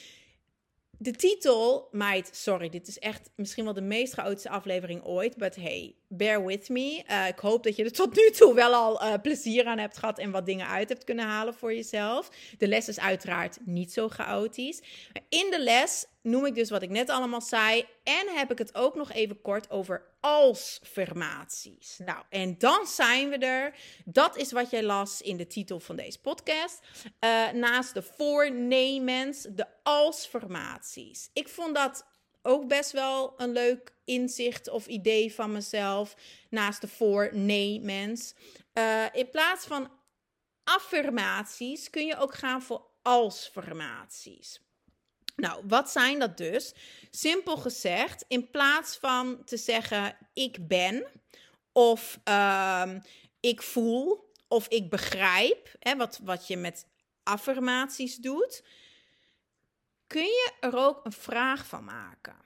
de 0.99 1.13
titel, 1.13 1.89
meid, 1.91 2.31
sorry, 2.33 2.69
dit 2.69 2.89
is 2.89 2.99
echt 2.99 3.31
misschien 3.37 3.65
wel 3.65 3.73
de 3.73 3.81
meest 3.81 4.13
chaotische 4.13 4.49
aflevering 4.49 5.05
ooit. 5.05 5.37
But 5.37 5.57
hey, 5.57 5.95
bear 6.13 6.45
with 6.45 6.69
me. 6.69 7.05
Uh, 7.11 7.29
ik 7.29 7.39
hoop 7.39 7.63
dat 7.63 7.77
je 7.77 7.85
er 7.85 7.93
tot 7.93 8.17
nu 8.17 8.31
toe 8.31 8.55
wel 8.55 8.75
al 8.75 9.03
uh, 9.03 9.15
plezier 9.23 9.67
aan 9.67 9.79
hebt 9.79 9.99
gehad 9.99 10.19
en 10.19 10.31
wat 10.31 10.47
dingen 10.47 10.67
uit 10.67 10.89
hebt 10.89 11.05
kunnen 11.05 11.25
halen 11.25 11.55
voor 11.55 11.75
jezelf. 11.75 12.31
De 12.59 12.69
les 12.69 12.89
is 12.89 13.01
uiteraard 13.01 13.59
niet 13.65 13.93
zo 13.93 14.09
chaotisch. 14.09 14.83
In 15.29 15.47
de 15.51 15.61
les 15.61 16.07
noem 16.23 16.47
ik 16.47 16.55
dus 16.55 16.71
wat 16.71 16.83
ik 16.83 16.91
net 16.91 17.11
allemaal 17.11 17.41
zei. 17.41 17.87
En 18.05 18.29
heb 18.29 18.51
ik 18.51 18.59
het 18.59 18.75
ook 18.75 18.95
nog 18.95 19.13
even 19.13 19.41
kort 19.41 19.71
over 19.71 20.05
als-formaties. 20.21 21.99
Nou, 22.05 22.23
en 22.29 22.59
dan 22.59 22.87
zijn 22.87 23.29
we 23.29 23.37
er. 23.37 23.75
Dat 24.05 24.37
is 24.37 24.53
wat 24.53 24.71
jij 24.71 24.83
las 24.83 25.21
in 25.21 25.37
de 25.37 25.47
titel 25.47 25.81
van 25.81 25.97
deze 25.97 26.21
podcast. 26.21 26.81
Uh, 27.21 27.51
naast 27.51 27.95
de 27.95 28.03
voornemens, 28.03 29.47
de 29.51 29.67
als-formaties. 29.83 31.31
Ik 31.33 31.49
vond 31.49 31.75
dat 31.75 32.07
ook 32.43 32.69
best 32.69 32.93
wel 32.93 33.35
een 33.37 33.53
leuk 33.53 33.93
inzicht 34.05 34.69
of 34.69 34.87
idee 34.87 35.35
van 35.35 35.53
mezelf. 35.53 36.15
Naast 36.51 36.81
de 36.81 36.89
voornemens. 36.89 38.35
Uh, 38.75 39.05
in 39.13 39.31
plaats 39.31 39.67
van 39.67 39.91
affirmaties 40.65 41.91
kun 41.91 42.07
je 42.07 42.17
ook 42.17 42.35
gaan 42.35 42.63
voor 42.63 42.87
als-formaties. 43.03 44.61
Nou, 45.37 45.63
wat 45.67 45.91
zijn 45.91 46.19
dat 46.19 46.37
dus? 46.37 46.75
Simpel 47.11 47.57
gezegd, 47.57 48.25
in 48.29 48.51
plaats 48.51 48.97
van 48.97 49.45
te 49.45 49.57
zeggen 49.57 50.17
ik 50.33 50.69
ben 50.69 51.07
of 51.73 52.21
uh, 52.29 52.95
ik 53.41 53.63
voel 53.63 54.31
of 54.49 54.69
ik 54.69 54.91
begrijp, 54.91 55.75
hè, 55.79 55.97
wat, 55.97 56.21
wat 56.23 56.47
je 56.47 56.57
met 56.57 56.87
affirmaties 57.23 58.17
doet, 58.17 58.63
kun 60.11 60.25
je 60.25 60.53
er 60.61 60.77
ook 60.77 61.05
een 61.05 61.13
vraag 61.13 61.67
van 61.67 61.85
maken. 61.85 62.37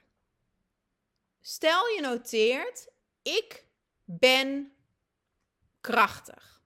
Stel 1.41 1.89
je 1.89 2.01
noteert, 2.01 2.89
ik 3.23 3.67
ben 4.05 4.77
krachtig. 5.81 6.63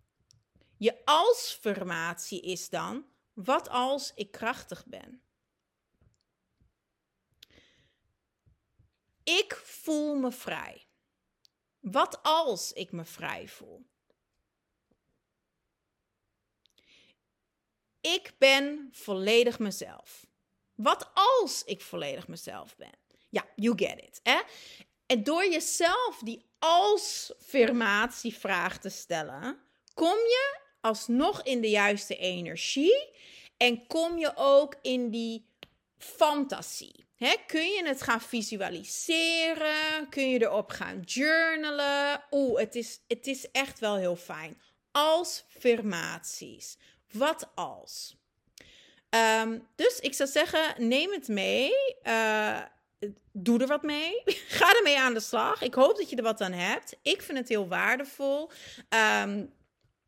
Je 0.77 1.05
als-formatie 1.05 2.41
is 2.41 2.69
dan, 2.69 3.07
wat 3.33 3.69
als 3.69 4.13
ik 4.15 4.31
krachtig 4.31 4.87
ben? 4.87 5.23
Ik 9.23 9.55
voel 9.55 10.15
me 10.15 10.33
vrij. 10.33 10.89
Wat 11.81 12.23
als 12.23 12.73
ik 12.73 12.93
me 12.93 13.05
vrij 13.05 13.49
voel? 13.49 13.87
Ik 18.01 18.35
ben 18.39 18.89
volledig 18.93 19.59
mezelf. 19.59 20.28
Wat 20.79 21.11
als 21.15 21.65
ik 21.65 21.81
volledig 21.81 22.29
mezelf 22.29 22.77
ben? 22.77 22.93
Ja, 23.29 23.45
you 23.55 23.79
get 23.79 23.99
it. 23.99 24.21
Hè? 24.23 24.41
En 25.07 25.25
door 25.25 25.49
jezelf 25.49 26.21
die 26.25 26.47
als-affirmatievraag 26.59 28.79
te 28.79 28.89
stellen, 28.89 29.59
kom 29.95 30.17
je 30.17 30.59
alsnog 30.81 31.43
in 31.43 31.61
de 31.61 31.71
juiste 31.71 32.17
energie 32.17 33.09
en 33.57 33.87
kom 33.87 34.19
je 34.19 34.33
ook 34.37 34.75
in 34.83 35.11
die 35.11 35.47
fantasie. 35.99 37.07
kun 37.47 37.69
je 37.69 37.83
het 37.85 38.03
gaan 38.03 38.21
visualiseren? 38.21 40.09
Kun 40.09 40.31
je 40.31 40.43
erop 40.43 40.71
gaan 40.71 41.01
journalen? 41.01 42.25
Oeh, 42.31 42.61
het 42.61 42.75
is, 42.75 43.01
het 43.09 43.27
is 43.27 43.51
echt 43.51 43.79
wel 43.79 43.97
heel 43.97 44.17
fijn. 44.17 44.61
Als 44.91 45.45
affirmaties. 45.55 46.77
Wat 47.13 47.51
als? 47.55 48.18
Ehm, 49.11 49.59
dus 49.75 49.99
ik 49.99 50.15
zou 50.15 50.29
zeggen, 50.29 50.75
neem 50.89 51.13
het 51.13 51.29
mee. 51.29 51.73
Uh, 52.03 52.59
doe 53.33 53.61
er 53.61 53.67
wat 53.67 53.83
mee. 53.83 54.23
Ga 54.59 54.77
ermee 54.77 54.99
aan 54.99 55.15
de 55.15 55.21
slag. 55.21 55.63
Ik 55.63 55.75
hoop 55.75 55.97
dat 55.97 56.11
je 56.11 56.17
er 56.17 56.23
wat 56.23 56.41
aan 56.41 56.53
hebt. 56.53 56.97
Ik 57.03 57.23
vind 57.23 57.39
het 57.39 57.49
heel 57.49 57.69
waardevol. 57.69 58.51
Um, 59.23 59.53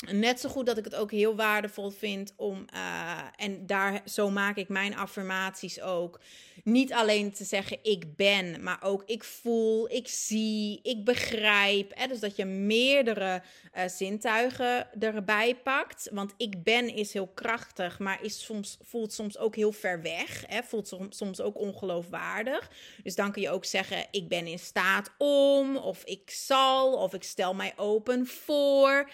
Net 0.08 0.40
zo 0.40 0.48
goed 0.48 0.66
dat 0.66 0.78
ik 0.78 0.84
het 0.84 0.94
ook 0.94 1.10
heel 1.10 1.36
waardevol 1.36 1.90
vind 1.90 2.32
om, 2.36 2.64
uh, 2.74 3.18
en 3.36 3.66
daar, 3.66 4.02
zo 4.04 4.30
maak 4.30 4.56
ik 4.56 4.68
mijn 4.68 4.96
affirmaties 4.96 5.80
ook, 5.80 6.20
niet 6.64 6.92
alleen 6.92 7.32
te 7.32 7.44
zeggen 7.44 7.78
ik 7.82 8.16
ben, 8.16 8.62
maar 8.62 8.78
ook 8.82 9.02
ik 9.06 9.24
voel, 9.24 9.90
ik 9.90 10.08
zie, 10.08 10.80
ik 10.82 11.04
begrijp. 11.04 11.92
Hè? 11.94 12.06
Dus 12.06 12.20
dat 12.20 12.36
je 12.36 12.44
meerdere 12.44 13.42
uh, 13.76 13.82
zintuigen 13.86 15.00
erbij 15.00 15.56
pakt. 15.56 16.08
Want 16.12 16.34
ik 16.36 16.62
ben 16.62 16.94
is 16.94 17.12
heel 17.12 17.26
krachtig, 17.26 17.98
maar 17.98 18.22
is 18.22 18.44
soms, 18.44 18.78
voelt 18.82 19.12
soms 19.12 19.38
ook 19.38 19.56
heel 19.56 19.72
ver 19.72 20.02
weg. 20.02 20.44
Hè? 20.46 20.62
Voelt 20.62 20.96
soms 21.08 21.40
ook 21.40 21.58
ongeloofwaardig. 21.58 22.70
Dus 23.02 23.14
dan 23.14 23.32
kun 23.32 23.42
je 23.42 23.50
ook 23.50 23.64
zeggen 23.64 24.06
ik 24.10 24.28
ben 24.28 24.46
in 24.46 24.58
staat 24.58 25.10
om, 25.18 25.76
of 25.76 26.04
ik 26.04 26.30
zal, 26.30 26.92
of 26.92 27.14
ik 27.14 27.22
stel 27.22 27.54
mij 27.54 27.72
open 27.76 28.26
voor. 28.26 29.10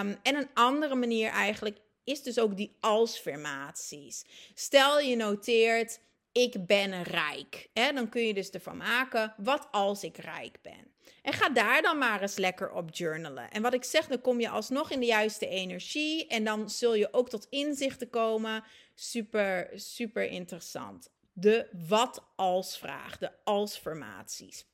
Um, 0.00 0.17
en 0.22 0.34
een 0.36 0.50
andere 0.54 0.94
manier 0.94 1.30
eigenlijk 1.30 1.78
is 2.04 2.22
dus 2.22 2.38
ook 2.38 2.56
die 2.56 2.76
als-formaties. 2.80 4.24
Stel 4.54 5.00
je 5.00 5.16
noteert, 5.16 6.00
ik 6.32 6.66
ben 6.66 7.02
rijk. 7.02 7.68
Hè? 7.72 7.92
Dan 7.92 8.08
kun 8.08 8.26
je 8.26 8.34
dus 8.34 8.50
ervan 8.50 8.76
maken, 8.76 9.34
wat 9.36 9.68
als 9.70 10.02
ik 10.02 10.16
rijk 10.16 10.58
ben? 10.62 10.92
En 11.22 11.32
ga 11.32 11.48
daar 11.48 11.82
dan 11.82 11.98
maar 11.98 12.22
eens 12.22 12.36
lekker 12.36 12.72
op 12.72 12.94
journalen. 12.94 13.50
En 13.50 13.62
wat 13.62 13.74
ik 13.74 13.84
zeg, 13.84 14.06
dan 14.06 14.20
kom 14.20 14.40
je 14.40 14.48
alsnog 14.48 14.90
in 14.90 15.00
de 15.00 15.06
juiste 15.06 15.48
energie. 15.48 16.26
En 16.26 16.44
dan 16.44 16.70
zul 16.70 16.94
je 16.94 17.12
ook 17.12 17.28
tot 17.28 17.46
inzichten 17.50 18.10
komen. 18.10 18.64
Super, 18.94 19.70
super 19.74 20.24
interessant. 20.24 21.10
De 21.32 21.68
wat 21.88 22.24
als 22.36 22.78
vraag, 22.78 23.18
de 23.18 23.30
als 23.44 23.76
formaties. 23.76 24.66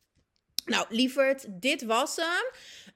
Nou, 0.65 0.87
lieverd, 0.89 1.47
dit 1.49 1.83
was 1.83 2.17
hem. 2.17 2.45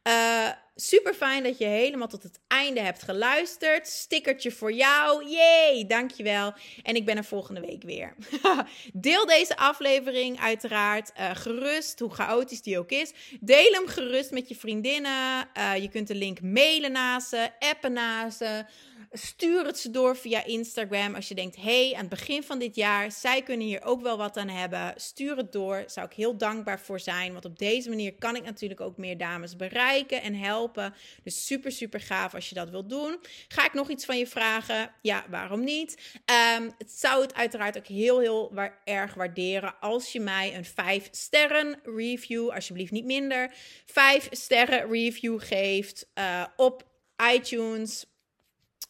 Uh, 0.08 0.48
super 0.74 1.14
fijn 1.14 1.42
dat 1.42 1.58
je 1.58 1.64
helemaal 1.64 2.08
tot 2.08 2.22
het 2.22 2.40
einde 2.46 2.80
hebt 2.80 3.02
geluisterd. 3.02 3.88
Stickertje 3.88 4.50
voor 4.50 4.72
jou. 4.72 5.28
Yay, 5.30 5.86
dankjewel. 5.86 6.54
En 6.82 6.94
ik 6.94 7.04
ben 7.04 7.16
er 7.16 7.24
volgende 7.24 7.60
week 7.60 7.82
weer. 7.82 8.14
Deel 8.92 9.26
deze 9.26 9.56
aflevering 9.56 10.40
uiteraard 10.40 11.12
uh, 11.18 11.30
gerust, 11.34 11.98
hoe 11.98 12.14
chaotisch 12.14 12.62
die 12.62 12.78
ook 12.78 12.90
is. 12.90 13.12
Deel 13.40 13.72
hem 13.72 13.86
gerust 13.86 14.30
met 14.30 14.48
je 14.48 14.56
vriendinnen. 14.56 15.48
Uh, 15.58 15.76
je 15.76 15.88
kunt 15.88 16.08
de 16.08 16.14
link 16.14 16.40
mailen 16.40 16.92
naar 16.92 17.20
ze, 17.20 17.50
appen 17.58 17.92
naar 17.92 18.30
ze. 18.30 18.64
Stuur 19.12 19.64
het 19.64 19.78
ze 19.78 19.90
door 19.90 20.16
via 20.16 20.44
Instagram. 20.44 21.14
Als 21.14 21.28
je 21.28 21.34
denkt, 21.34 21.56
hey, 21.56 21.92
aan 21.94 22.00
het 22.00 22.08
begin 22.08 22.42
van 22.42 22.58
dit 22.58 22.76
jaar, 22.76 23.12
zij 23.12 23.42
kunnen 23.42 23.66
hier 23.66 23.82
ook 23.82 24.02
wel 24.02 24.16
wat 24.16 24.36
aan 24.36 24.48
hebben. 24.48 24.92
Stuur 24.96 25.36
het 25.36 25.52
door. 25.52 25.84
Zou 25.86 26.06
ik 26.06 26.12
heel 26.12 26.36
dankbaar 26.36 26.80
voor 26.80 27.00
zijn. 27.00 27.32
Want 27.32 27.44
op 27.44 27.58
deze 27.58 27.88
manier 27.88 28.14
kan 28.14 28.36
ik 28.36 28.44
natuurlijk 28.44 28.80
ook 28.80 28.96
meer 28.96 29.18
dames 29.18 29.56
bereiken 29.56 30.22
en 30.22 30.34
helpen. 30.34 30.94
Dus 31.22 31.46
super, 31.46 31.72
super 31.72 32.00
gaaf 32.00 32.34
als 32.34 32.48
je 32.48 32.54
dat 32.54 32.70
wilt 32.70 32.90
doen. 32.90 33.18
Ga 33.48 33.64
ik 33.64 33.72
nog 33.72 33.90
iets 33.90 34.04
van 34.04 34.18
je 34.18 34.26
vragen? 34.26 34.90
Ja, 35.02 35.24
waarom 35.30 35.64
niet? 35.64 36.20
Um, 36.58 36.70
het 36.78 36.90
zou 36.90 37.22
het 37.22 37.34
uiteraard 37.34 37.78
ook 37.78 37.86
heel, 37.86 38.18
heel 38.18 38.52
erg 38.84 39.14
waarderen 39.14 39.74
als 39.80 40.12
je 40.12 40.20
mij 40.20 40.56
een 40.56 40.64
5 40.64 41.08
sterren 41.10 41.80
review, 41.82 42.50
alsjeblieft 42.50 42.92
niet 42.92 43.04
minder, 43.04 43.54
5 43.86 44.28
sterren 44.30 44.90
review 44.90 45.40
geeft 45.40 46.10
uh, 46.14 46.44
op 46.56 46.86
iTunes, 47.34 48.04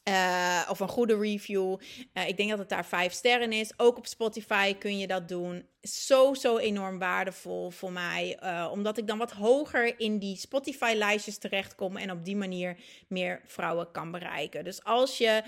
uh, 0.09 0.69
of 0.71 0.81
een 0.81 0.89
goede 0.89 1.19
review. 1.19 1.77
Uh, 2.15 2.29
ik 2.29 2.37
denk 2.37 2.51
dat 2.51 2.59
het 2.59 2.69
daar 2.69 2.87
vijf 2.87 3.13
sterren 3.13 3.53
is. 3.53 3.73
Ook 3.77 3.97
op 3.97 4.07
Spotify 4.07 4.75
kun 4.75 4.99
je 4.99 5.07
dat 5.07 5.29
doen. 5.29 5.67
Zo, 5.83 6.35
zo 6.35 6.59
enorm 6.59 6.99
waardevol 6.99 7.71
voor 7.71 7.93
mij. 7.93 8.39
Uh, 8.43 8.69
omdat 8.73 8.99
ik 8.99 9.07
dan 9.07 9.19
wat 9.19 9.33
hoger 9.33 10.01
in 10.01 10.19
die 10.19 10.37
Spotify-lijstjes 10.37 11.39
terechtkom. 11.39 11.97
En 11.97 12.11
op 12.11 12.25
die 12.25 12.37
manier 12.37 12.77
meer 13.09 13.41
vrouwen 13.47 13.91
kan 13.91 14.11
bereiken. 14.11 14.65
Dus 14.65 14.85
als 14.85 15.19
je 15.19 15.43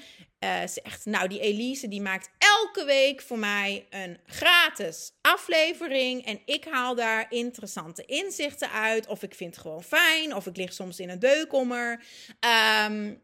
zegt, 0.64 1.04
nou, 1.04 1.28
die 1.28 1.40
Elise 1.40 1.88
die 1.88 2.00
maakt 2.00 2.30
elke 2.38 2.84
week 2.84 3.22
voor 3.22 3.38
mij 3.38 3.86
een 3.90 4.18
gratis 4.26 5.12
aflevering. 5.20 6.24
En 6.24 6.40
ik 6.44 6.64
haal 6.70 6.94
daar 6.94 7.26
interessante 7.28 8.04
inzichten 8.04 8.70
uit. 8.70 9.06
Of 9.06 9.22
ik 9.22 9.34
vind 9.34 9.54
het 9.54 9.62
gewoon 9.62 9.82
fijn. 9.82 10.34
Of 10.34 10.46
ik 10.46 10.56
lig 10.56 10.72
soms 10.72 10.98
in 10.98 11.08
een 11.08 11.18
deukommer. 11.18 12.04
Um, 12.86 13.22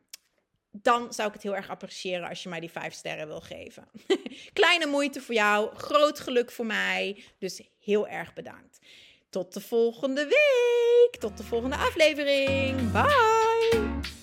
dan 0.83 1.13
zou 1.13 1.29
ik 1.29 1.35
het 1.35 1.43
heel 1.43 1.57
erg 1.57 1.69
appreciëren 1.69 2.29
als 2.29 2.43
je 2.43 2.49
mij 2.49 2.61
die 2.61 2.71
vijf 2.71 2.93
sterren 2.95 3.27
wil 3.27 3.41
geven. 3.41 3.89
Kleine 4.53 4.87
moeite 4.87 5.21
voor 5.21 5.35
jou, 5.35 5.77
groot 5.77 6.21
geluk 6.21 6.51
voor 6.51 6.67
mij. 6.67 7.25
Dus 7.39 7.63
heel 7.79 8.09
erg 8.09 8.35
bedankt. 8.35 8.79
Tot 9.31 9.55
de 9.55 9.61
volgende 9.61 10.25
week. 10.25 11.21
Tot 11.21 11.37
de 11.37 11.45
volgende 11.45 11.77
aflevering. 11.77 12.93
Bye. 12.93 14.16